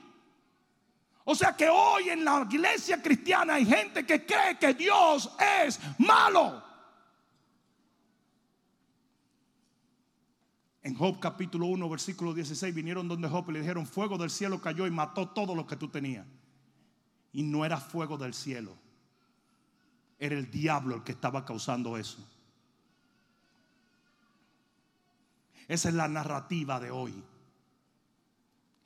[1.24, 5.80] O sea que hoy en la iglesia cristiana hay gente que cree que Dios es
[5.96, 6.62] malo.
[10.82, 14.60] En Job capítulo 1, versículo 16, vinieron donde Job y le dijeron, fuego del cielo
[14.60, 16.26] cayó y mató todo lo que tú tenías.
[17.32, 18.76] Y no era fuego del cielo,
[20.18, 22.18] era el diablo el que estaba causando eso.
[25.70, 27.22] Esa es la narrativa de hoy.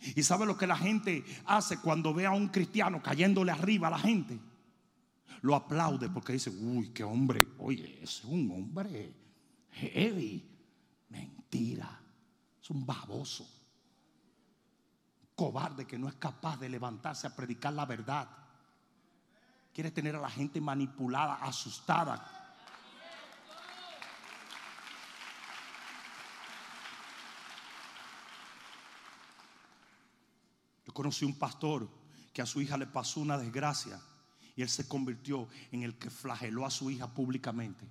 [0.00, 3.92] ¿Y sabe lo que la gente hace cuando ve a un cristiano cayéndole arriba a
[3.92, 4.38] la gente?
[5.40, 9.14] Lo aplaude porque dice, uy, qué hombre, oye, es un hombre
[9.70, 10.46] heavy.
[11.08, 12.02] Mentira,
[12.60, 13.48] es un baboso.
[15.34, 18.28] Cobarde que no es capaz de levantarse a predicar la verdad.
[19.72, 22.43] Quiere tener a la gente manipulada, asustada,
[30.94, 31.86] conocí un pastor
[32.32, 34.00] que a su hija le pasó una desgracia
[34.56, 37.86] y él se convirtió en el que flageló a su hija públicamente.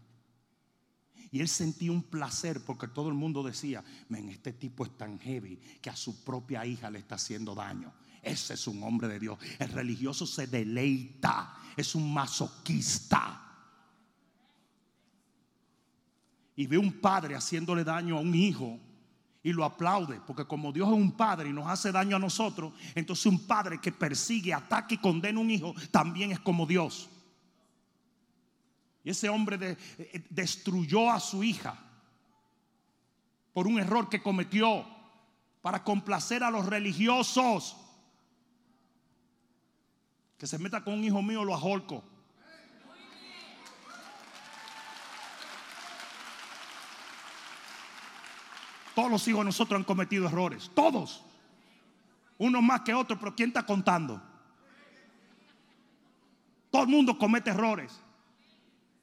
[1.29, 5.19] Y él sentía un placer porque todo el mundo decía, men, este tipo es tan
[5.19, 7.93] heavy que a su propia hija le está haciendo daño.
[8.23, 9.37] Ese es un hombre de Dios.
[9.59, 13.43] El religioso se deleita, es un masoquista.
[16.55, 18.79] y ve un padre haciéndole daño a un hijo
[19.43, 22.73] y lo aplaude, porque como Dios es un padre y nos hace daño a nosotros,
[22.95, 27.09] entonces un padre que persigue, ataca y condena a un hijo también es como Dios.
[29.03, 31.77] Y ese hombre eh, destruyó a su hija
[33.51, 34.85] por un error que cometió
[35.61, 37.75] para complacer a los religiosos.
[40.37, 42.03] Que se meta con un hijo mío, lo ajolco.
[48.95, 50.69] Todos los hijos de nosotros han cometido errores.
[50.75, 51.23] Todos.
[52.37, 54.21] Unos más que otros, pero ¿quién está contando?
[56.69, 57.99] Todo el mundo comete errores.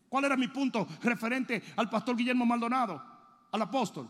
[0.08, 3.00] ¿Cuál era mi punto referente al pastor Guillermo Maldonado,
[3.52, 4.08] al apóstol?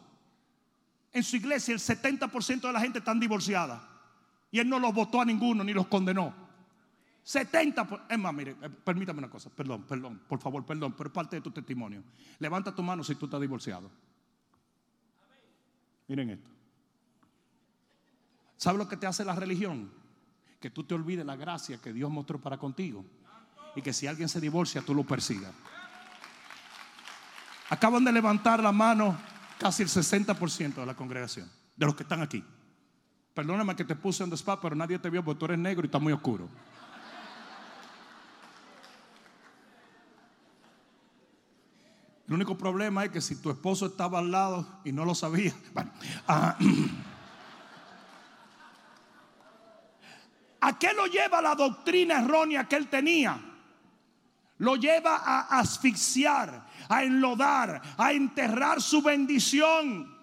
[1.13, 3.87] En su iglesia el 70% de la gente está divorciada.
[4.51, 6.33] Y él no los votó a ninguno ni los condenó.
[7.25, 7.87] 70%.
[7.87, 9.51] por- Es más, mire, eh, permítame una cosa.
[9.51, 12.03] Perdón, perdón, por favor, perdón, pero es parte de tu testimonio.
[12.39, 13.91] Levanta tu mano si tú estás divorciado.
[16.11, 16.51] Miren esto.
[18.57, 19.93] ¿Sabe lo que te hace la religión?
[20.59, 23.05] Que tú te olvides la gracia que Dios mostró para contigo.
[23.77, 25.53] Y que si alguien se divorcia, tú lo persigas.
[27.69, 29.17] Acaban de levantar la mano
[29.57, 32.43] casi el 60% de la congregación, de los que están aquí.
[33.33, 35.85] Perdóname que te puse en the spot, pero nadie te vio porque tú eres negro
[35.85, 36.49] y está muy oscuro.
[42.31, 45.53] El único problema es que si tu esposo estaba al lado y no lo sabía,
[45.75, 45.91] bueno,
[46.29, 46.57] ah,
[50.61, 53.37] ¿a qué lo lleva la doctrina errónea que él tenía?
[54.59, 60.17] Lo lleva a asfixiar, a enlodar, a enterrar su bendición.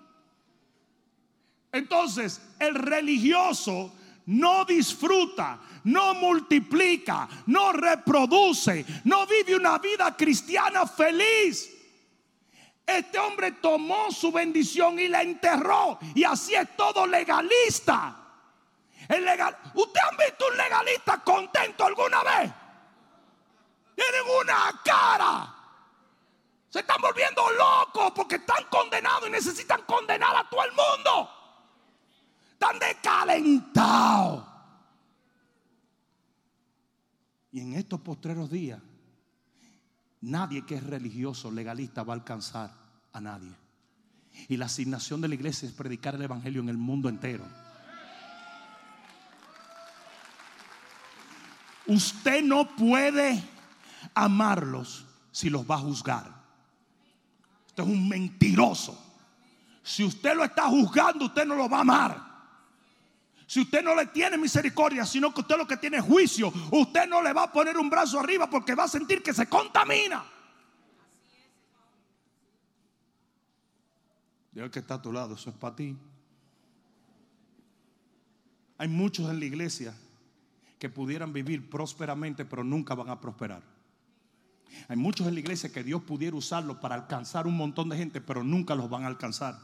[1.73, 3.93] Entonces, el religioso
[4.27, 11.73] no disfruta, no multiplica, no reproduce, no vive una vida cristiana feliz.
[12.87, 15.99] Este hombre tomó su bendición y la enterró.
[16.15, 18.15] Y así es todo legalista.
[19.09, 19.23] El
[19.73, 22.51] ¿Usted han visto un legalista contento alguna vez?
[23.93, 25.53] Tienen una cara.
[26.69, 31.29] Se están volviendo locos porque están condenados y necesitan condenar a todo el mundo.
[32.53, 34.45] Están decalentados.
[37.51, 38.79] Y en estos postreros días,
[40.21, 42.76] nadie que es religioso, legalista, va a alcanzar
[43.17, 43.53] a nadie.
[44.47, 47.43] Y la asignación de la iglesia es predicar el evangelio en el mundo entero.
[51.87, 53.43] Usted no puede
[54.13, 56.31] amarlos si los va a juzgar.
[57.67, 59.03] Usted es un mentiroso.
[59.83, 62.27] Si usted lo está juzgando, usted no lo va a amar.
[63.47, 67.07] Si usted no le tiene misericordia, sino que usted lo que tiene es juicio, usted
[67.07, 70.25] no le va a poner un brazo arriba porque va a sentir que se contamina.
[74.57, 75.95] Dios que está a tu lado, eso es para ti.
[78.79, 79.93] Hay muchos en la iglesia
[80.79, 83.61] que pudieran vivir prósperamente, pero nunca van a prosperar.
[84.87, 88.19] Hay muchos en la iglesia que Dios pudiera usarlos para alcanzar un montón de gente,
[88.19, 89.59] pero nunca los van a alcanzar.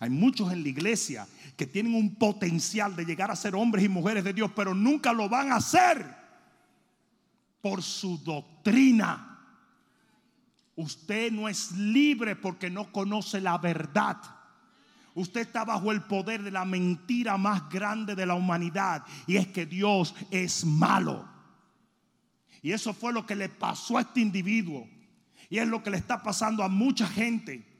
[0.00, 1.26] Hay muchos en la iglesia
[1.56, 5.14] que tienen un potencial de llegar a ser hombres y mujeres de Dios, pero nunca
[5.14, 6.14] lo van a hacer
[7.62, 9.33] por su doctrina.
[10.76, 14.16] Usted no es libre porque no conoce la verdad.
[15.14, 19.46] Usted está bajo el poder de la mentira más grande de la humanidad y es
[19.46, 21.28] que Dios es malo.
[22.62, 24.88] Y eso fue lo que le pasó a este individuo.
[25.50, 27.73] Y es lo que le está pasando a mucha gente.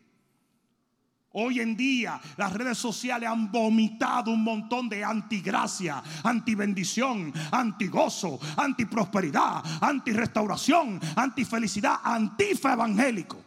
[1.36, 9.60] Hoy en día las redes sociales han vomitado un montón de antigracia, antibendición, antigozo, antiprosperidad,
[9.80, 13.42] antirestauración, antifelicidad, antifa evangélico.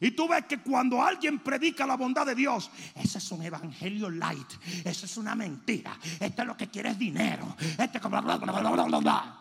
[0.00, 4.08] Y tú ves que cuando alguien predica la bondad de Dios, ese es un evangelio
[4.08, 4.50] light,
[4.84, 8.38] eso es una mentira, esto es lo que quiere es dinero, este es bla, bla,
[8.38, 9.38] bla, bla.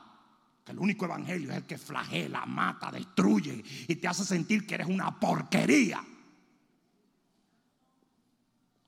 [0.65, 4.75] Que el único evangelio es el que flagela, mata, destruye y te hace sentir que
[4.75, 6.03] eres una porquería.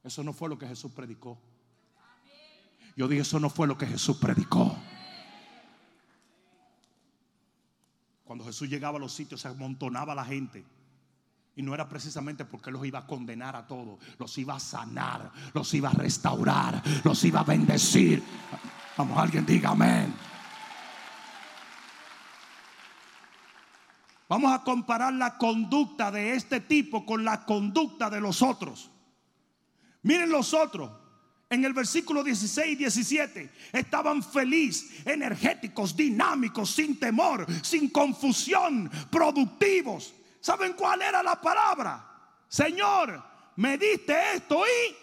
[0.04, 1.38] Eso no fue lo que Jesús predicó.
[2.96, 4.76] Yo dije, eso no fue lo que Jesús predicó.
[8.24, 10.66] Cuando Jesús llegaba a los sitios se amontonaba la gente.
[11.56, 15.32] Y no era precisamente porque los iba a condenar a todos, los iba a sanar,
[15.54, 18.24] los iba a restaurar, los iba a bendecir.
[18.98, 20.14] Vamos, alguien diga amén.
[24.28, 28.90] Vamos a comparar la conducta de este tipo con la conducta de los otros.
[30.04, 30.92] Miren los otros.
[31.50, 40.14] En el versículo 16 y 17 estaban felices, energéticos, dinámicos, sin temor, sin confusión, productivos.
[40.42, 42.04] ¿Saben cuál era la palabra?
[42.48, 43.24] Señor,
[43.58, 44.96] me diste esto y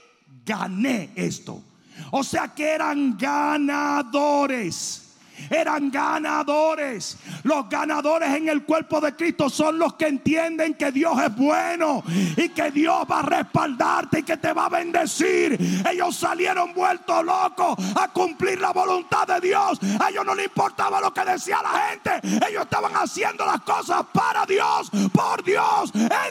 [0.44, 1.62] gané esto.
[2.10, 5.09] O sea que eran ganadores
[5.50, 7.18] eran ganadores.
[7.44, 12.02] Los ganadores en el cuerpo de Cristo son los que entienden que Dios es bueno
[12.36, 15.58] y que Dios va a respaldarte y que te va a bendecir.
[15.90, 19.78] Ellos salieron vueltos locos a cumplir la voluntad de Dios.
[20.00, 22.46] A ellos no les importaba lo que decía la gente.
[22.48, 25.50] Ellos estaban haciendo las cosas para Dios, por Dios.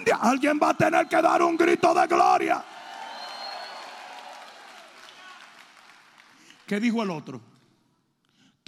[0.03, 0.19] Dios.
[0.21, 2.63] Alguien va a tener que dar un grito de gloria.
[6.65, 7.41] ¿Qué dijo el otro?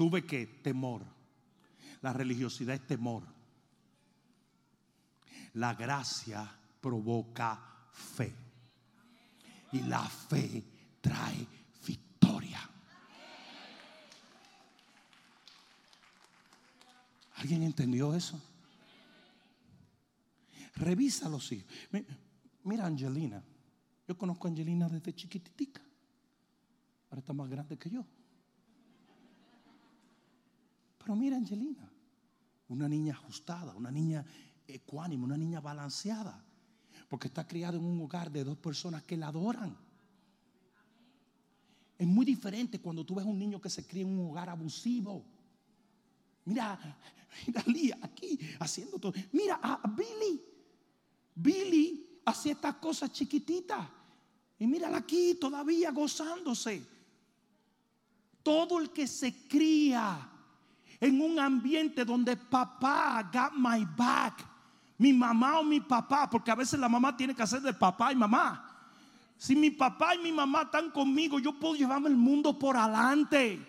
[0.01, 1.05] Tuve que temor.
[2.01, 3.21] La religiosidad es temor.
[5.53, 8.33] La gracia provoca fe.
[9.73, 10.63] Y la fe
[10.99, 11.47] trae
[11.85, 12.67] victoria.
[17.35, 18.41] ¿Alguien entendió eso?
[20.77, 21.71] Revisa los hijos.
[22.63, 23.43] Mira Angelina.
[24.07, 25.83] Yo conozco a Angelina desde chiquititica.
[27.11, 28.03] Ahora está más grande que yo.
[31.01, 31.91] Pero mira Angelina,
[32.67, 34.23] una niña ajustada, una niña
[34.67, 36.43] ecuánime, una niña balanceada,
[37.09, 39.75] porque está criada en un hogar de dos personas que la adoran.
[41.97, 45.25] Es muy diferente cuando tú ves un niño que se cría en un hogar abusivo.
[46.45, 46.79] Mira,
[47.47, 49.13] mira Lía aquí haciendo todo.
[49.31, 50.41] Mira a Billy.
[51.35, 53.87] Billy hacía estas cosas chiquititas.
[54.59, 56.85] Y mírala aquí todavía gozándose.
[58.43, 60.30] Todo el que se cría
[61.01, 64.45] en un ambiente donde papá got my back,
[64.99, 68.13] mi mamá o mi papá, porque a veces la mamá tiene que hacer de papá
[68.13, 68.67] y mamá.
[69.35, 73.59] Si mi papá y mi mamá están conmigo, yo puedo llevarme el mundo por adelante.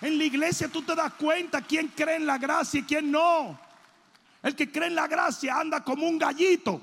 [0.00, 3.58] En la iglesia tú te das cuenta quién cree en la gracia y quién no.
[4.44, 6.80] El que cree en la gracia anda como un gallito.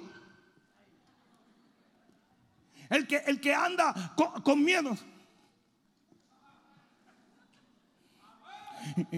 [2.89, 4.97] El que, el que anda con, con miedo.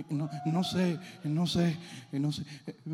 [0.10, 1.78] No, sé, no sé,
[2.12, 2.46] no sé.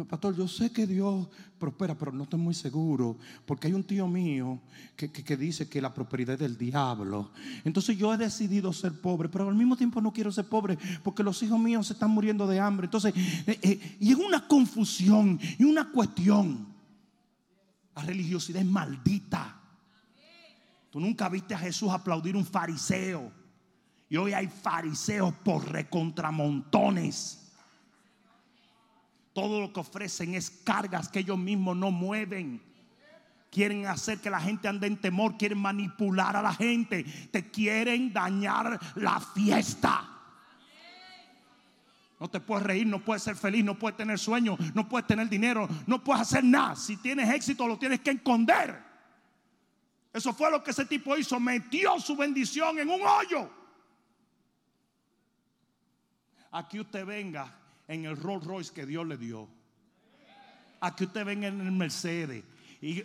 [0.10, 3.18] Pastor, yo sé que Dios prospera, pero no estoy muy seguro.
[3.46, 4.60] Porque hay un tío mío
[4.96, 7.32] que, dice que la prosperidad es del diablo.
[7.64, 11.24] Entonces yo he decidido ser pobre, pero al mismo tiempo no quiero ser pobre porque
[11.24, 12.86] los hijos míos se están muriendo de hambre.
[12.86, 16.68] Entonces, eh, eh, y es una confusión y una cuestión.
[17.96, 19.62] La religiosidad es maldita.
[20.90, 23.45] Tú nunca viste a Jesús aplaudir un fariseo.
[24.10, 27.42] Y hoy hay fariseos por recontramontones.
[29.34, 32.62] Todo lo que ofrecen es cargas que ellos mismos no mueven.
[33.52, 38.12] Quieren hacer que la gente ande en temor, quieren manipular a la gente, te quieren
[38.12, 40.10] dañar la fiesta.
[42.20, 45.28] No te puedes reír, no puedes ser feliz, no puedes tener sueño, no puedes tener
[45.28, 46.76] dinero, no puedes hacer nada.
[46.76, 48.82] Si tienes éxito, lo tienes que esconder.
[50.14, 51.40] Eso fue lo que ese tipo hizo.
[51.40, 53.65] Metió su bendición en un hoyo.
[56.56, 57.54] Aquí usted venga
[57.86, 59.50] en el Rolls Royce que Dios le dio.
[60.80, 62.46] Aquí usted venga en el Mercedes.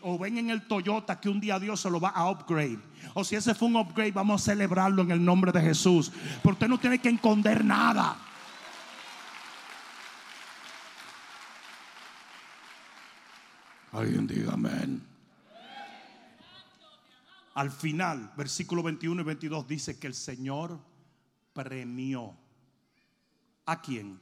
[0.03, 2.79] o ven en el Toyota que un día Dios se lo va a upgrade.
[3.13, 6.13] O si ese fue un upgrade, vamos a celebrarlo en el nombre de Jesús.
[6.45, 8.17] Porque usted no tiene que esconder nada.
[13.91, 15.05] Alguien diga amén.
[17.55, 20.79] Al final, versículo 21 y 22 dice que el Señor
[21.53, 22.37] premió
[23.71, 24.19] ¿A quién?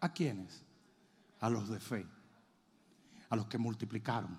[0.00, 0.62] ¿A quiénes?
[1.40, 2.06] A los de fe,
[3.28, 4.38] a los que multiplicaron,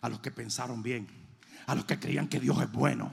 [0.00, 1.08] a los que pensaron bien,
[1.66, 3.10] a los que creían que Dios es bueno,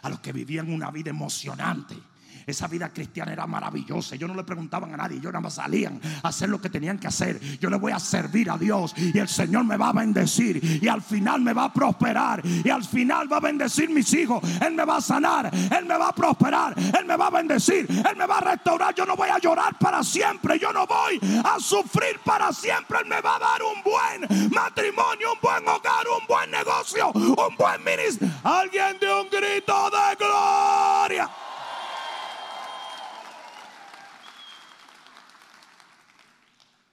[0.00, 2.02] a los que vivían una vida emocionante,
[2.46, 4.14] esa vida cristiana era maravillosa.
[4.14, 6.98] Ellos no le preguntaban a nadie, ellos nada más salían a hacer lo que tenían
[6.98, 7.40] que hacer.
[7.58, 10.88] Yo le voy a servir a Dios y el Señor me va a bendecir y
[10.88, 14.42] al final me va a prosperar y al final va a bendecir mis hijos.
[14.60, 17.86] Él me va a sanar, Él me va a prosperar, Él me va a bendecir,
[17.88, 18.94] Él me va a restaurar.
[18.94, 22.98] Yo no voy a llorar para siempre, yo no voy a sufrir para siempre.
[23.02, 27.56] Él me va a dar un buen matrimonio, un buen hogar, un buen negocio, un
[27.56, 28.34] buen ministerio.
[28.44, 31.28] Alguien de un grito de gloria.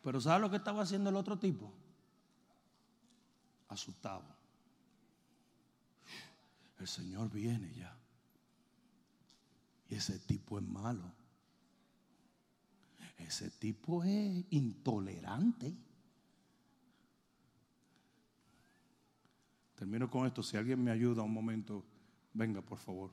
[0.08, 1.70] Pero ¿sabe lo que estaba haciendo el otro tipo?
[3.68, 4.24] Asustado.
[6.80, 7.94] El Señor viene ya.
[9.90, 11.12] Y ese tipo es malo.
[13.18, 15.76] Ese tipo es intolerante.
[19.76, 20.42] Termino con esto.
[20.42, 21.84] Si alguien me ayuda un momento,
[22.32, 23.12] venga por favor.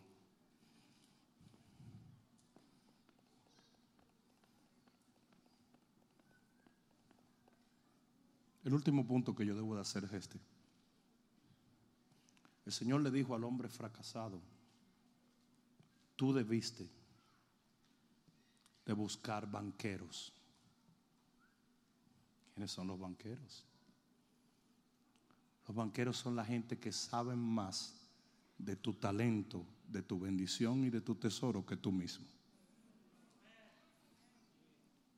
[8.64, 10.40] El último punto que yo debo de hacer es este.
[12.64, 14.40] El Señor le dijo al hombre fracasado,
[16.16, 16.88] tú debiste
[18.86, 20.32] de buscar banqueros.
[22.54, 23.66] ¿Quiénes son los banqueros?
[25.66, 27.94] Los banqueros son la gente que saben más
[28.56, 32.26] de tu talento, de tu bendición y de tu tesoro que tú mismo.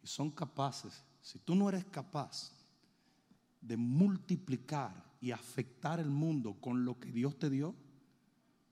[0.02, 2.55] Y son capaces, si tú no eres capaz
[3.66, 7.74] de multiplicar y afectar el mundo con lo que Dios te dio,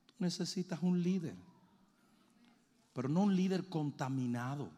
[0.07, 1.35] tú necesitas un líder.
[2.93, 4.71] Pero no un líder contaminado.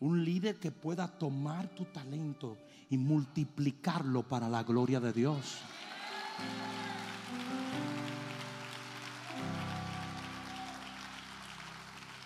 [0.00, 2.56] Un líder que pueda tomar tu talento
[2.90, 5.60] y multiplicarlo para la gloria de Dios.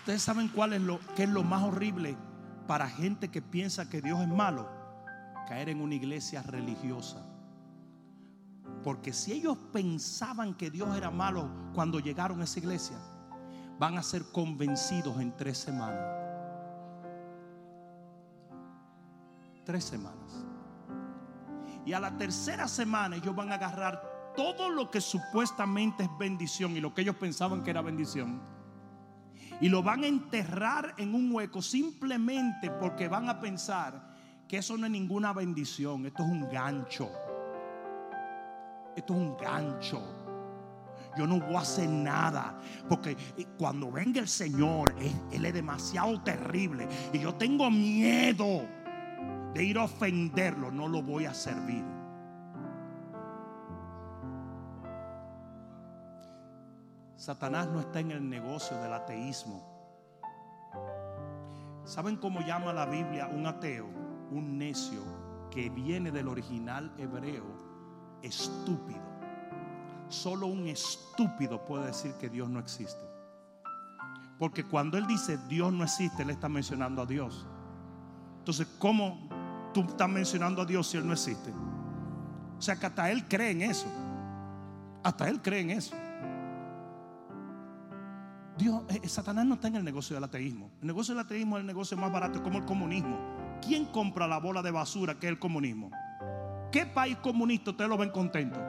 [0.00, 2.16] Ustedes saben cuál es lo que es lo más horrible
[2.66, 4.77] para gente que piensa que Dios es malo,
[5.48, 7.24] caer en una iglesia religiosa.
[8.84, 12.98] Porque si ellos pensaban que Dios era malo cuando llegaron a esa iglesia,
[13.78, 16.04] van a ser convencidos en tres semanas.
[19.64, 20.44] Tres semanas.
[21.86, 24.02] Y a la tercera semana ellos van a agarrar
[24.36, 28.40] todo lo que supuestamente es bendición y lo que ellos pensaban que era bendición.
[29.62, 34.17] Y lo van a enterrar en un hueco simplemente porque van a pensar
[34.48, 37.10] que eso no es ninguna bendición, esto es un gancho.
[38.96, 40.02] Esto es un gancho.
[41.16, 42.58] Yo no voy a hacer nada.
[42.88, 43.16] Porque
[43.58, 44.94] cuando venga el Señor,
[45.30, 46.88] él, es demasiado terrible.
[47.12, 48.66] Y yo tengo miedo
[49.52, 50.70] de ir a ofenderlo.
[50.70, 51.84] No lo voy a servir.
[57.16, 59.62] Satanás no está en el negocio del ateísmo.
[61.84, 63.97] ¿Saben cómo llama la Biblia un ateo?
[64.30, 65.02] Un necio
[65.50, 67.44] que viene del original hebreo,
[68.22, 69.02] estúpido.
[70.08, 73.08] Solo un estúpido puede decir que Dios no existe.
[74.38, 77.46] Porque cuando él dice Dios no existe, él está mencionando a Dios.
[78.38, 79.28] Entonces, ¿cómo
[79.74, 81.52] tú estás mencionando a Dios si él no existe?
[82.58, 83.86] O sea que hasta él cree en eso.
[85.02, 85.94] Hasta él cree en eso.
[88.56, 90.70] Dios, eh, Satanás no está en el negocio del ateísmo.
[90.80, 93.16] El negocio del ateísmo es el negocio más barato, como el comunismo.
[93.60, 95.90] ¿Quién compra la bola de basura que es el comunismo?
[96.70, 98.60] ¿Qué país comunista ustedes lo ven contento?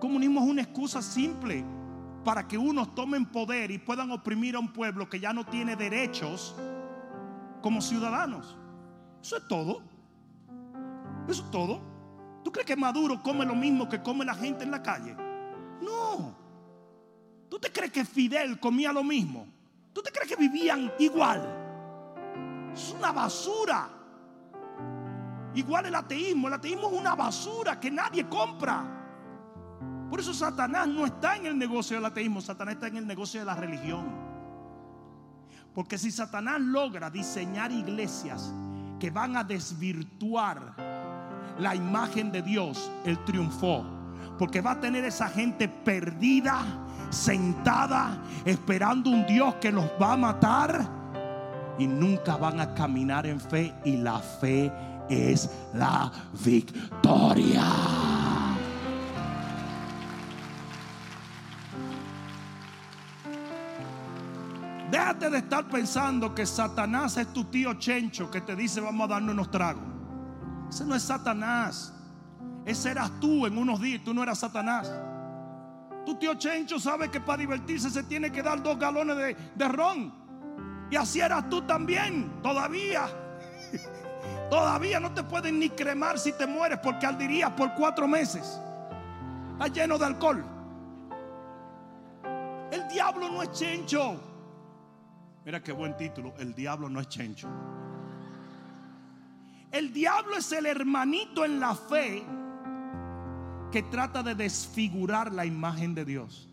[0.00, 1.64] Comunismo es una excusa simple
[2.24, 5.76] para que unos tomen poder y puedan oprimir a un pueblo que ya no tiene
[5.76, 6.56] derechos
[7.62, 8.56] como ciudadanos.
[9.22, 9.82] Eso es todo.
[11.28, 11.80] Eso es todo.
[12.44, 15.16] ¿Tú crees que Maduro come lo mismo que come la gente en la calle?
[15.82, 16.36] No.
[17.48, 19.46] ¿Tú te crees que Fidel comía lo mismo?
[19.92, 21.65] ¿Tú te crees que vivían igual?
[22.76, 23.88] Es una basura.
[25.54, 26.48] Igual el ateísmo.
[26.48, 28.96] El ateísmo es una basura que nadie compra.
[30.10, 33.40] Por eso Satanás no está en el negocio del ateísmo, Satanás está en el negocio
[33.40, 34.04] de la religión.
[35.74, 38.52] Porque si Satanás logra diseñar iglesias
[39.00, 40.74] que van a desvirtuar
[41.58, 43.84] la imagen de Dios, él triunfó.
[44.38, 46.62] Porque va a tener esa gente perdida,
[47.10, 50.95] sentada, esperando un Dios que los va a matar.
[51.78, 53.74] Y nunca van a caminar en fe.
[53.84, 54.72] Y la fe
[55.08, 56.10] es la
[56.44, 57.64] victoria.
[64.90, 69.14] Déjate de estar pensando que Satanás es tu tío Chencho que te dice vamos a
[69.14, 69.82] darnos unos tragos.
[70.70, 71.92] Ese no es Satanás.
[72.64, 74.02] Ese eras tú en unos días.
[74.04, 74.92] Tú no eras Satanás.
[76.04, 79.68] Tu tío Chencho sabe que para divertirse se tiene que dar dos galones de, de
[79.68, 80.25] ron.
[80.90, 82.40] Y así eras tú también.
[82.42, 83.08] Todavía.
[84.50, 88.60] Todavía no te pueden ni cremar si te mueres porque ardirías por cuatro meses.
[89.52, 90.44] Está lleno de alcohol.
[92.70, 94.20] El diablo no es Chencho.
[95.44, 96.34] Mira qué buen título.
[96.38, 97.48] El diablo no es Chencho.
[99.70, 102.24] El diablo es el hermanito en la fe
[103.72, 106.48] que trata de desfigurar la imagen de Dios.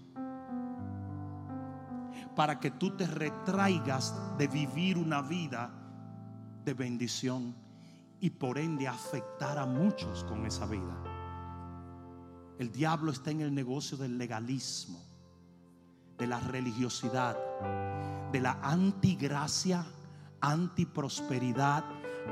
[2.36, 5.71] Para que tú te retraigas de vivir una vida
[6.65, 7.55] de bendición
[8.19, 10.97] y por ende afectar a muchos con esa vida.
[12.57, 15.03] El diablo está en el negocio del legalismo,
[16.17, 17.38] de la religiosidad,
[18.31, 19.86] de la antigracia,
[20.39, 21.84] antiprosperidad,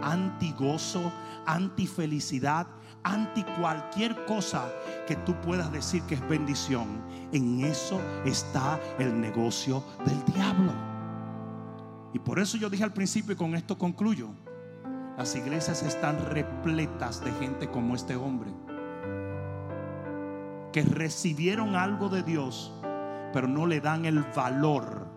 [0.02, 1.12] antigozo,
[1.46, 2.68] antifelicidad,
[3.04, 4.72] anti cualquier cosa
[5.08, 7.02] que tú puedas decir que es bendición.
[7.32, 10.74] En eso está el negocio del diablo.
[12.14, 14.30] Y por eso yo dije al principio y con esto concluyo.
[15.18, 18.50] Las iglesias están repletas de gente como este hombre,
[20.72, 22.74] que recibieron algo de Dios,
[23.34, 25.08] pero no le dan el valor,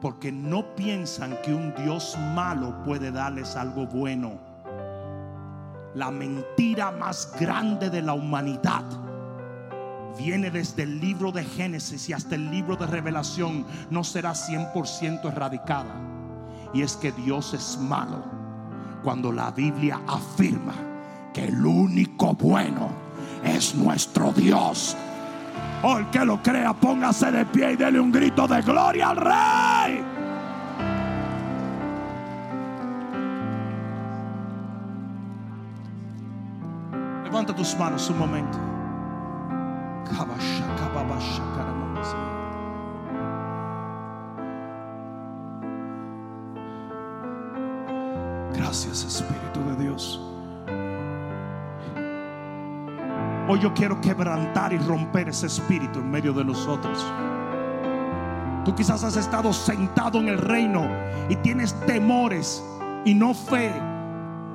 [0.00, 4.51] porque no piensan que un Dios malo puede darles algo bueno.
[5.94, 8.84] La mentira más grande de la humanidad
[10.16, 15.24] viene desde el libro de Génesis y hasta el libro de Revelación, no será 100%
[15.24, 15.94] erradicada.
[16.72, 18.24] Y es que Dios es malo
[19.02, 20.74] cuando la Biblia afirma
[21.34, 22.90] que el único bueno
[23.44, 24.96] es nuestro Dios.
[25.82, 29.16] Oh, el que lo crea, póngase de pie y dele un grito de gloria al
[29.16, 29.61] Rey.
[37.52, 38.58] Levanta tus manos un momento.
[48.54, 50.20] Gracias Espíritu de Dios.
[53.48, 57.04] Hoy yo quiero quebrantar y romper ese espíritu en medio de nosotros.
[58.64, 60.88] Tú quizás has estado sentado en el reino
[61.28, 62.64] y tienes temores
[63.04, 63.72] y no fe,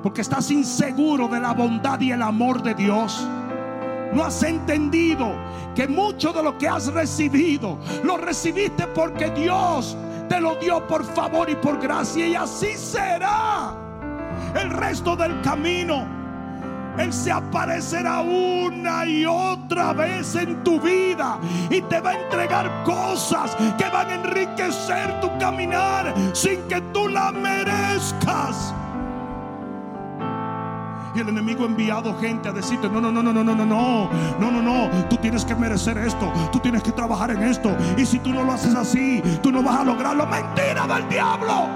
[0.02, 3.26] porque estás inseguro de la bondad y el amor de Dios.
[4.12, 5.32] No has entendido
[5.74, 9.96] que mucho de lo que has recibido lo recibiste porque Dios
[10.28, 13.74] te lo dio por favor y por gracia y así será
[14.54, 16.06] el resto del camino.
[16.98, 21.38] Él se aparecerá una y otra vez en tu vida
[21.70, 27.08] y te va a entregar cosas que van a enriquecer tu caminar sin que tú
[27.08, 28.74] la merezcas.
[31.20, 34.10] El enemigo ha enviado gente a decirte, no, no, no, no, no, no, no, no,
[34.38, 37.76] no, no, no, tú tienes que merecer esto, tú tienes que trabajar en esto.
[37.96, 40.26] Y si tú no lo haces así, tú no vas a lograrlo.
[40.26, 41.66] Mentira del diablo.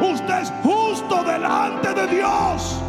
[0.00, 2.80] Usted es justo delante de Dios.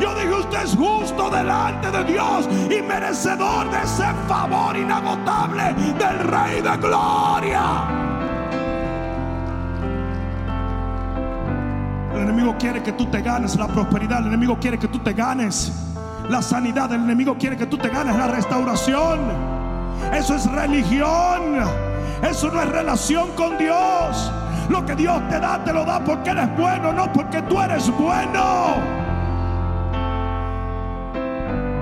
[0.00, 6.18] Yo dije, usted es justo delante de Dios y merecedor de ese favor inagotable del
[6.20, 7.99] Rey de Gloria.
[12.30, 15.72] Enemigo quiere que tú te ganes la prosperidad, el enemigo quiere que tú te ganes
[16.28, 19.18] la sanidad, el enemigo quiere que tú te ganes la restauración.
[20.14, 21.56] Eso es religión,
[22.22, 24.32] eso no es relación con Dios.
[24.68, 27.90] Lo que Dios te da, te lo da porque eres bueno, no porque tú eres
[27.98, 28.76] bueno.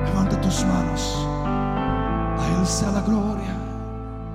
[0.07, 1.26] Levanta tus manos.
[2.38, 3.55] A Él sea la gloria.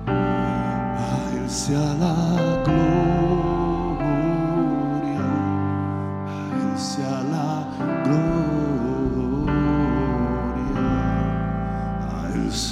[0.06, 2.93] A Él sea la gloria.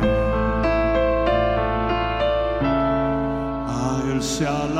[3.68, 4.75] A Él sea la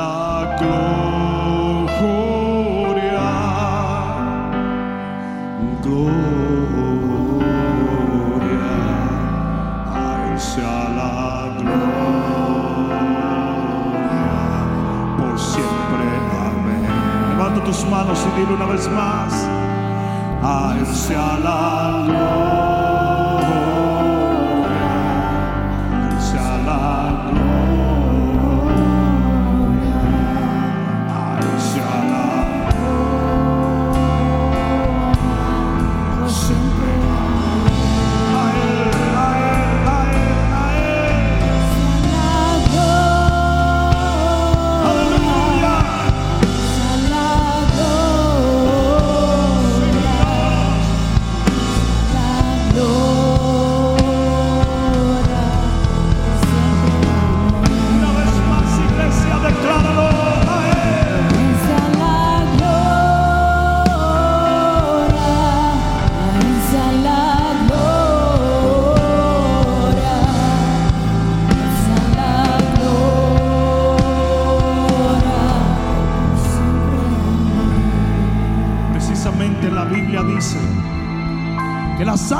[17.66, 19.32] tus manos y dile una vez más.
[20.42, 22.55] A Él sea la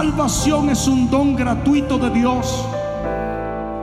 [0.06, 2.64] salvación es un don gratuito de Dios,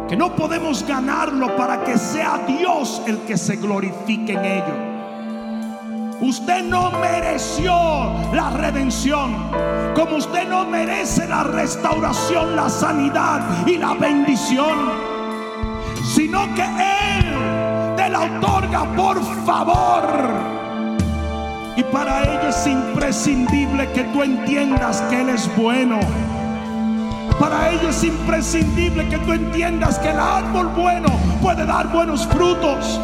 [0.08, 6.22] que no podemos ganarlo para que sea Dios el que se glorifique en ello.
[6.22, 7.74] Usted no mereció
[8.34, 9.36] la redención,
[9.96, 14.92] como usted no merece la restauración, la sanidad y la bendición,
[16.06, 20.63] sino que Él te la otorga por favor.
[21.76, 26.00] Y para ello es imprescindible que tú entiendas que Él es bueno.
[27.40, 31.10] Para ello es imprescindible que tú entiendas que el árbol bueno
[31.42, 33.00] puede dar buenos frutos.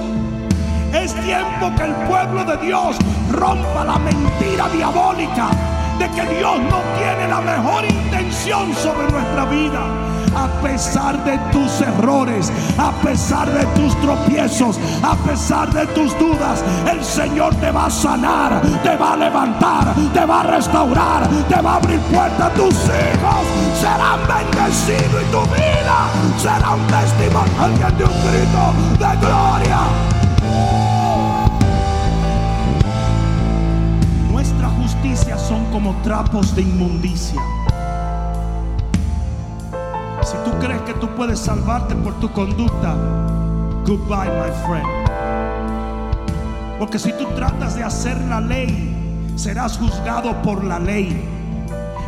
[0.93, 2.95] Es tiempo que el pueblo de Dios
[3.31, 5.49] rompa la mentira diabólica
[5.97, 10.08] de que Dios no tiene la mejor intención sobre nuestra vida.
[10.35, 16.63] A pesar de tus errores, a pesar de tus tropiezos, a pesar de tus dudas,
[16.89, 21.61] el Señor te va a sanar, te va a levantar, te va a restaurar, te
[21.61, 22.53] va a abrir puertas.
[22.53, 23.43] Tus hijos
[23.79, 27.53] serán bendecidos y tu vida será un testimonio.
[27.59, 29.79] Alguien de un grito de gloria.
[34.31, 37.41] Nuestra justicia son como trapos de inmundicia.
[40.23, 42.95] Si tú crees que tú puedes salvarte por tu conducta,
[43.85, 44.87] goodbye, my friend.
[46.77, 51.25] Porque si tú tratas de hacer la ley, serás juzgado por la ley.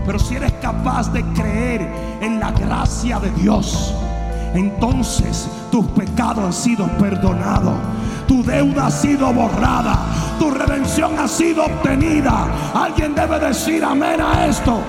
[0.05, 1.81] Pero si eres capaz de creer
[2.21, 3.93] en la gracia de Dios,
[4.53, 7.75] entonces tus pecados han sido perdonados.
[8.27, 9.97] Tu deuda ha sido borrada.
[10.39, 12.47] Tu redención ha sido obtenida.
[12.73, 14.79] Alguien debe decir amén a esto.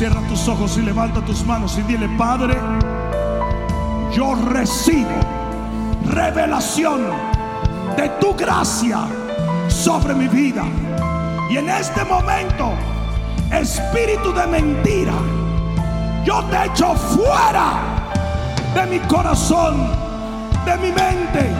[0.00, 2.56] Cierra tus ojos y levanta tus manos y dile, Padre,
[4.10, 5.10] yo recibo
[6.06, 7.02] revelación
[7.98, 9.00] de tu gracia
[9.68, 10.64] sobre mi vida.
[11.50, 12.72] Y en este momento,
[13.52, 15.12] espíritu de mentira,
[16.24, 17.74] yo te echo fuera
[18.74, 19.86] de mi corazón,
[20.64, 21.52] de mi mente,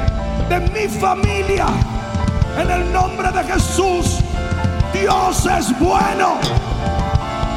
[0.48, 1.66] de mi familia.
[2.58, 4.20] En el nombre de Jesús,
[4.94, 6.69] Dios es bueno.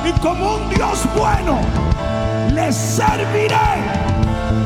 [0.06, 1.60] Y como un Dios bueno,
[2.54, 3.56] le serviré,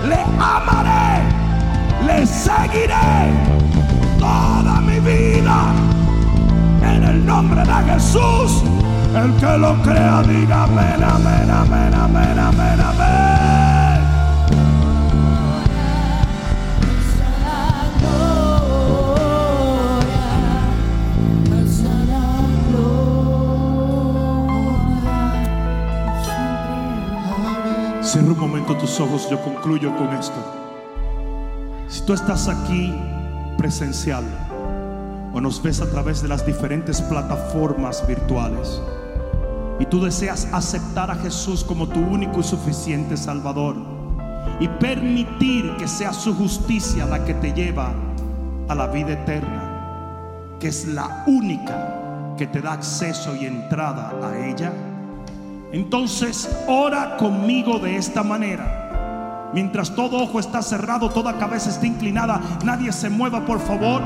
[0.08, 1.22] le amaré,
[2.06, 2.96] le seguiré
[4.18, 5.74] toda mi vida.
[6.82, 8.64] En el nombre de Jesús,
[9.16, 13.67] el que lo crea, diga amén, amén, amén, amén, amén, amén.
[28.08, 30.38] Cierra un momento tus ojos, yo concluyo con esto.
[31.90, 32.96] Si tú estás aquí
[33.58, 34.24] presencial
[35.34, 38.82] o nos ves a través de las diferentes plataformas virtuales
[39.78, 43.76] y tú deseas aceptar a Jesús como tu único y suficiente Salvador
[44.62, 47.92] y permitir que sea su justicia la que te lleva
[48.70, 54.48] a la vida eterna, que es la única que te da acceso y entrada a
[54.48, 54.72] ella,
[55.72, 59.50] entonces ora conmigo de esta manera.
[59.54, 64.02] Mientras todo ojo está cerrado, toda cabeza está inclinada, nadie se mueva, por favor.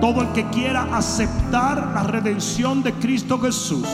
[0.00, 3.86] Todo el que quiera aceptar la redención de Cristo Jesús,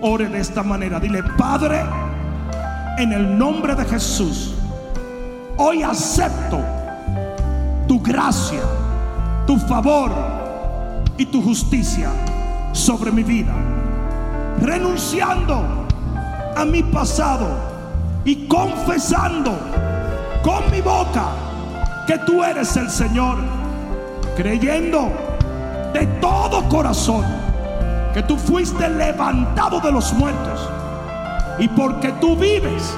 [0.00, 1.00] ore de esta manera.
[1.00, 1.80] Dile, Padre,
[2.98, 4.54] en el nombre de Jesús,
[5.56, 6.60] hoy acepto
[7.88, 8.60] tu gracia,
[9.46, 10.10] tu favor
[11.16, 12.10] y tu justicia
[12.72, 13.79] sobre mi vida
[14.60, 15.86] renunciando
[16.56, 17.48] a mi pasado
[18.24, 19.56] y confesando
[20.42, 21.28] con mi boca
[22.06, 23.38] que tú eres el Señor,
[24.36, 25.10] creyendo
[25.92, 27.24] de todo corazón
[28.14, 30.68] que tú fuiste levantado de los muertos
[31.58, 32.94] y porque tú vives,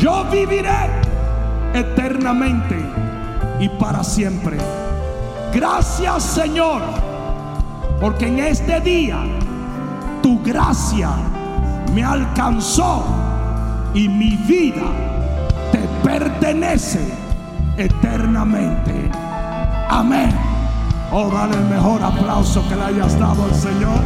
[0.00, 0.88] yo viviré
[1.72, 2.76] eternamente
[3.58, 4.58] y para siempre.
[5.52, 6.82] Gracias Señor,
[8.00, 9.18] porque en este día
[10.24, 11.10] tu gracia
[11.92, 13.04] me alcanzó
[13.92, 14.86] y mi vida
[15.70, 17.12] te pertenece
[17.76, 19.10] eternamente.
[19.90, 20.34] Amén.
[21.12, 24.00] Oh, dale el mejor aplauso que le hayas dado al Señor.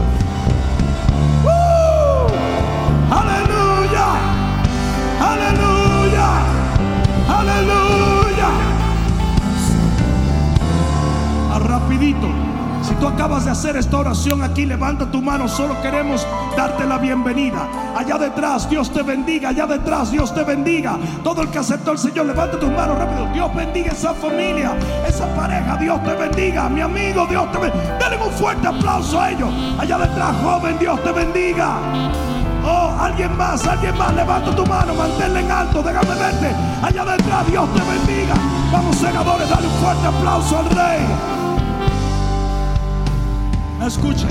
[1.44, 2.26] ¡Uh!
[3.14, 4.06] Aleluya.
[5.20, 6.28] Aleluya.
[7.28, 8.48] Aleluya.
[11.60, 12.47] Rapidito.
[12.82, 15.48] Si tú acabas de hacer esta oración aquí, levanta tu mano.
[15.48, 16.26] Solo queremos
[16.56, 17.66] darte la bienvenida.
[17.96, 19.50] Allá detrás, Dios te bendiga.
[19.50, 20.98] Allá detrás, Dios te bendiga.
[21.22, 23.26] Todo el que aceptó al Señor, levanta tus manos rápido.
[23.32, 24.76] Dios bendiga esa familia,
[25.06, 25.76] esa pareja.
[25.76, 26.68] Dios te bendiga.
[26.68, 27.98] Mi amigo, Dios te bendiga.
[27.98, 29.50] Dale un fuerte aplauso a ellos.
[29.78, 31.76] Allá detrás, joven, Dios te bendiga.
[32.64, 36.54] Oh, alguien más, alguien más, levanta tu mano, manténla en alto, déjame verte.
[36.82, 38.34] Allá detrás, Dios te bendiga.
[38.72, 41.47] Vamos, senadores, dale un fuerte aplauso al Rey.
[43.88, 44.28] Escuchen,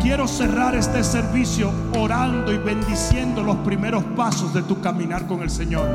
[0.00, 5.50] quiero cerrar este servicio orando y bendiciendo los primeros pasos de tu caminar con el
[5.50, 5.86] Señor.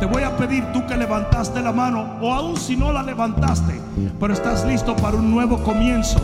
[0.00, 3.80] Te voy a pedir tú que levantaste la mano o aún si no la levantaste,
[4.18, 6.18] pero estás listo para un nuevo comienzo.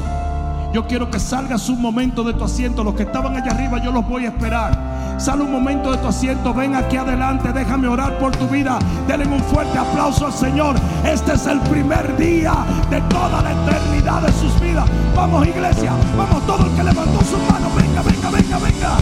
[0.75, 2.83] Yo quiero que salgas un momento de tu asiento.
[2.83, 4.77] Los que estaban allá arriba, yo los voy a esperar.
[5.18, 6.53] Sale un momento de tu asiento.
[6.53, 7.53] Ven aquí adelante.
[7.53, 8.81] Déjame orar por tu vida.
[9.07, 10.75] Denle un fuerte aplauso al Señor.
[11.05, 12.55] Este es el primer día
[12.91, 14.85] de toda la eternidad de sus vidas.
[15.14, 15.93] Vamos, iglesia.
[16.18, 17.68] Vamos, todo el que levantó su mano.
[17.77, 18.97] Venga, venga, venga, venga.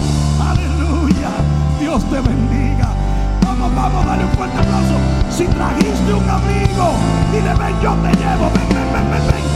[0.50, 1.30] Aleluya.
[1.80, 2.90] Dios te bendiga.
[3.46, 4.96] Vamos, vamos, dale un fuerte aplauso.
[5.30, 6.92] Si trajiste un amigo,
[7.32, 8.50] dile, ven, yo te llevo.
[8.52, 9.51] Ven, ven, ven, ven, ven.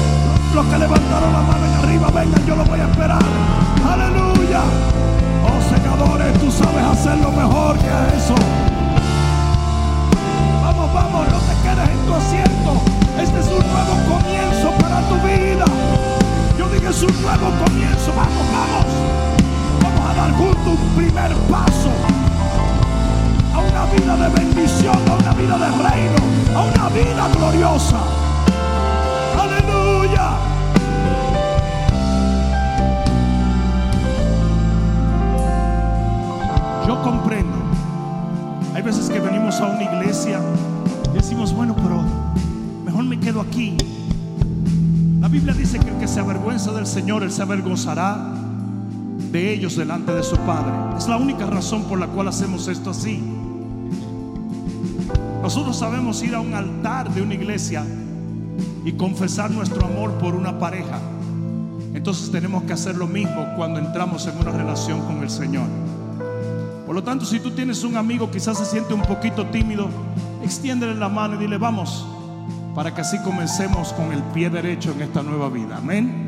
[0.57, 3.23] Los que levantaron la mano en arriba, vengan, yo lo voy a esperar.
[3.93, 4.63] Aleluya.
[5.45, 8.35] Oh, secadores, tú sabes hacerlo mejor que eso.
[10.63, 12.36] Vamos, vamos, no te quedes en tu asiento.
[46.65, 48.17] Del Señor, Él se avergonzará
[49.31, 50.73] de ellos delante de su Padre.
[50.97, 53.23] Es la única razón por la cual hacemos esto así.
[55.43, 57.85] Nosotros sabemos ir a un altar de una iglesia
[58.87, 60.99] y confesar nuestro amor por una pareja.
[61.93, 65.67] Entonces tenemos que hacer lo mismo cuando entramos en una relación con el Señor.
[66.87, 69.91] Por lo tanto, si tú tienes un amigo quizás se siente un poquito tímido,
[70.43, 72.07] extiéndele la mano y dile, vamos,
[72.75, 75.77] para que así comencemos con el pie derecho en esta nueva vida.
[75.77, 76.26] Amén.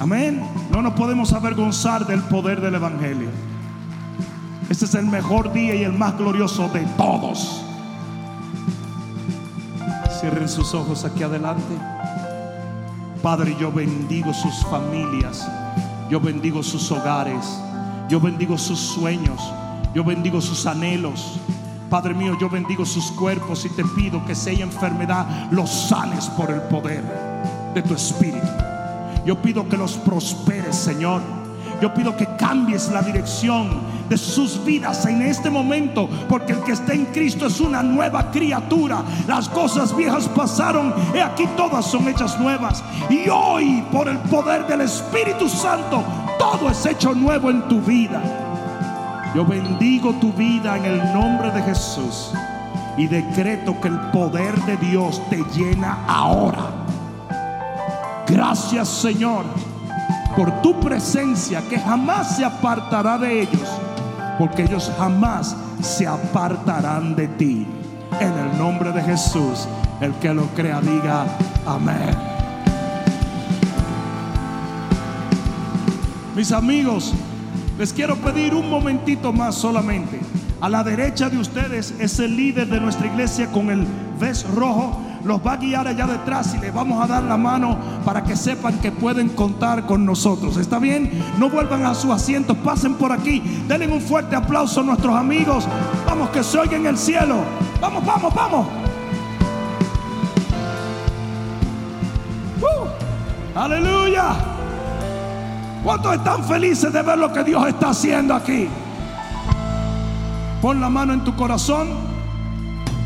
[0.00, 0.42] Amén.
[0.70, 3.28] No nos podemos avergonzar del poder del Evangelio.
[4.68, 7.62] Este es el mejor día y el más glorioso de todos.
[10.20, 11.74] Cierren sus ojos aquí adelante.
[13.22, 15.46] Padre, yo bendigo sus familias.
[16.10, 17.44] Yo bendigo sus hogares.
[18.08, 19.40] Yo bendigo sus sueños.
[19.94, 21.38] Yo bendigo sus anhelos.
[21.88, 26.26] Padre mío, yo bendigo sus cuerpos y te pido que si hay enfermedad, los sanes
[26.30, 27.04] por el poder
[27.74, 28.53] de tu espíritu.
[29.24, 31.20] Yo pido que los prosperes, Señor.
[31.80, 33.68] Yo pido que cambies la dirección
[34.08, 38.30] de sus vidas en este momento, porque el que está en Cristo es una nueva
[38.30, 39.02] criatura.
[39.26, 42.82] Las cosas viejas pasaron y aquí todas son hechas nuevas.
[43.10, 46.02] Y hoy, por el poder del Espíritu Santo,
[46.38, 48.22] todo es hecho nuevo en tu vida.
[49.34, 52.30] Yo bendigo tu vida en el nombre de Jesús
[52.96, 56.84] y decreto que el poder de Dios te llena ahora.
[58.26, 59.44] Gracias Señor
[60.36, 63.68] por tu presencia que jamás se apartará de ellos,
[64.38, 67.66] porque ellos jamás se apartarán de ti.
[68.20, 69.68] En el nombre de Jesús,
[70.00, 71.26] el que lo crea diga
[71.66, 72.14] amén.
[76.34, 77.12] Mis amigos,
[77.78, 80.20] les quiero pedir un momentito más solamente.
[80.60, 83.86] A la derecha de ustedes es el líder de nuestra iglesia con el
[84.18, 87.78] vest rojo los va a guiar allá detrás y le vamos a dar la mano
[88.04, 90.56] para que sepan que pueden contar con nosotros.
[90.58, 91.22] ¿Está bien?
[91.38, 93.40] No vuelvan a sus asientos, pasen por aquí.
[93.66, 95.66] Denle un fuerte aplauso a nuestros amigos.
[96.06, 97.36] Vamos, que se oiga en el cielo.
[97.80, 98.66] Vamos, vamos, vamos.
[102.60, 104.34] Uh, aleluya.
[105.82, 108.68] ¿Cuántos están felices de ver lo que Dios está haciendo aquí?
[110.60, 112.03] Pon la mano en tu corazón.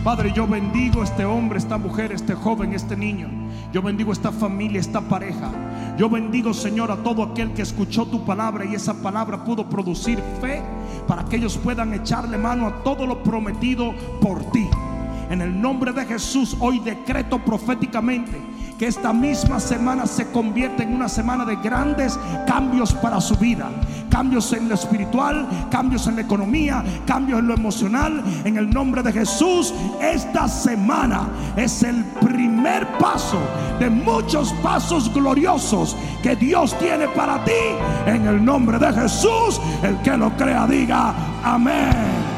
[0.09, 3.29] Padre, yo bendigo este hombre, esta mujer, este joven, este niño.
[3.75, 5.51] Yo bendigo a esta familia, esta pareja.
[5.99, 10.19] Yo bendigo, Señor, a todo aquel que escuchó tu palabra y esa palabra pudo producir
[10.41, 10.63] fe
[11.07, 14.67] para que ellos puedan echarle mano a todo lo prometido por ti.
[15.29, 18.41] En el nombre de Jesús, hoy decreto proféticamente
[18.79, 23.69] que esta misma semana se convierta en una semana de grandes cambios para su vida.
[24.19, 28.21] Cambios en lo espiritual, cambios en la economía, cambios en lo emocional.
[28.45, 33.39] En el nombre de Jesús, esta semana es el primer paso
[33.79, 37.53] de muchos pasos gloriosos que Dios tiene para ti.
[38.07, 41.15] En el nombre de Jesús, el que lo crea diga
[41.45, 42.38] amén.